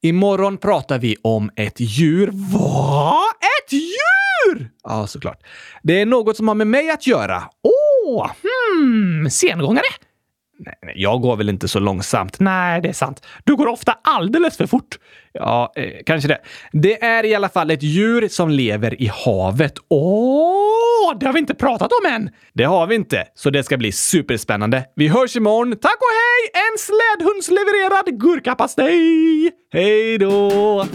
Imorgon 0.02 0.58
pratar 0.58 1.00
vi 1.00 1.16
om 1.22 1.52
ett 1.56 1.80
djur. 1.80 2.30
Va? 2.34 3.22
Ett 3.40 3.74
djur? 3.74 4.70
Ja, 4.84 5.08
såklart. 5.08 5.40
Det 5.84 6.02
är 6.02 6.06
något 6.06 6.38
som 6.38 6.48
har 6.48 6.56
med 6.56 6.68
mig 6.68 6.90
att 6.90 7.08
göra. 7.08 7.44
Åh, 7.64 8.26
oh, 8.26 8.32
hmm, 8.42 9.30
sengångare? 9.30 9.84
Jag 10.96 11.22
går 11.22 11.36
väl 11.36 11.50
inte 11.50 11.68
så 11.68 11.80
långsamt. 11.80 12.40
Nej, 12.40 12.82
det 12.82 12.90
är 12.90 12.94
sant. 12.94 13.26
Du 13.44 13.56
går 13.56 13.68
ofta 13.68 13.98
alldeles 14.04 14.58
för 14.58 14.68
fort. 14.68 14.98
Ja, 15.32 15.74
eh, 15.76 15.92
kanske 16.06 16.28
det. 16.28 16.38
Det 16.72 17.04
är 17.04 17.26
i 17.26 17.36
alla 17.36 17.50
fall 17.50 17.72
ett 17.72 17.84
djur 17.84 18.28
som 18.28 18.50
lever 18.50 19.02
i 19.02 19.12
havet. 19.26 19.74
Åh, 19.90 21.18
det 21.20 21.26
har 21.26 21.34
vi 21.34 21.40
inte 21.40 21.56
pratat 21.56 21.92
om 21.92 22.12
än! 22.12 22.30
Det 22.54 22.64
har 22.64 22.88
vi 22.88 22.96
inte, 22.96 23.26
så 23.36 23.50
det 23.50 23.64
ska 23.64 23.78
bli 23.78 23.92
superspännande. 23.92 24.86
Vi 24.96 25.08
hörs 25.08 25.36
imorgon. 25.36 25.72
Tack 25.72 25.98
och 25.98 26.14
hej! 26.22 26.64
En 26.64 26.78
slädhundslevererad 26.78 28.20
gurkapastej! 28.20 29.52
Hej 29.74 30.18
då! 30.18 30.86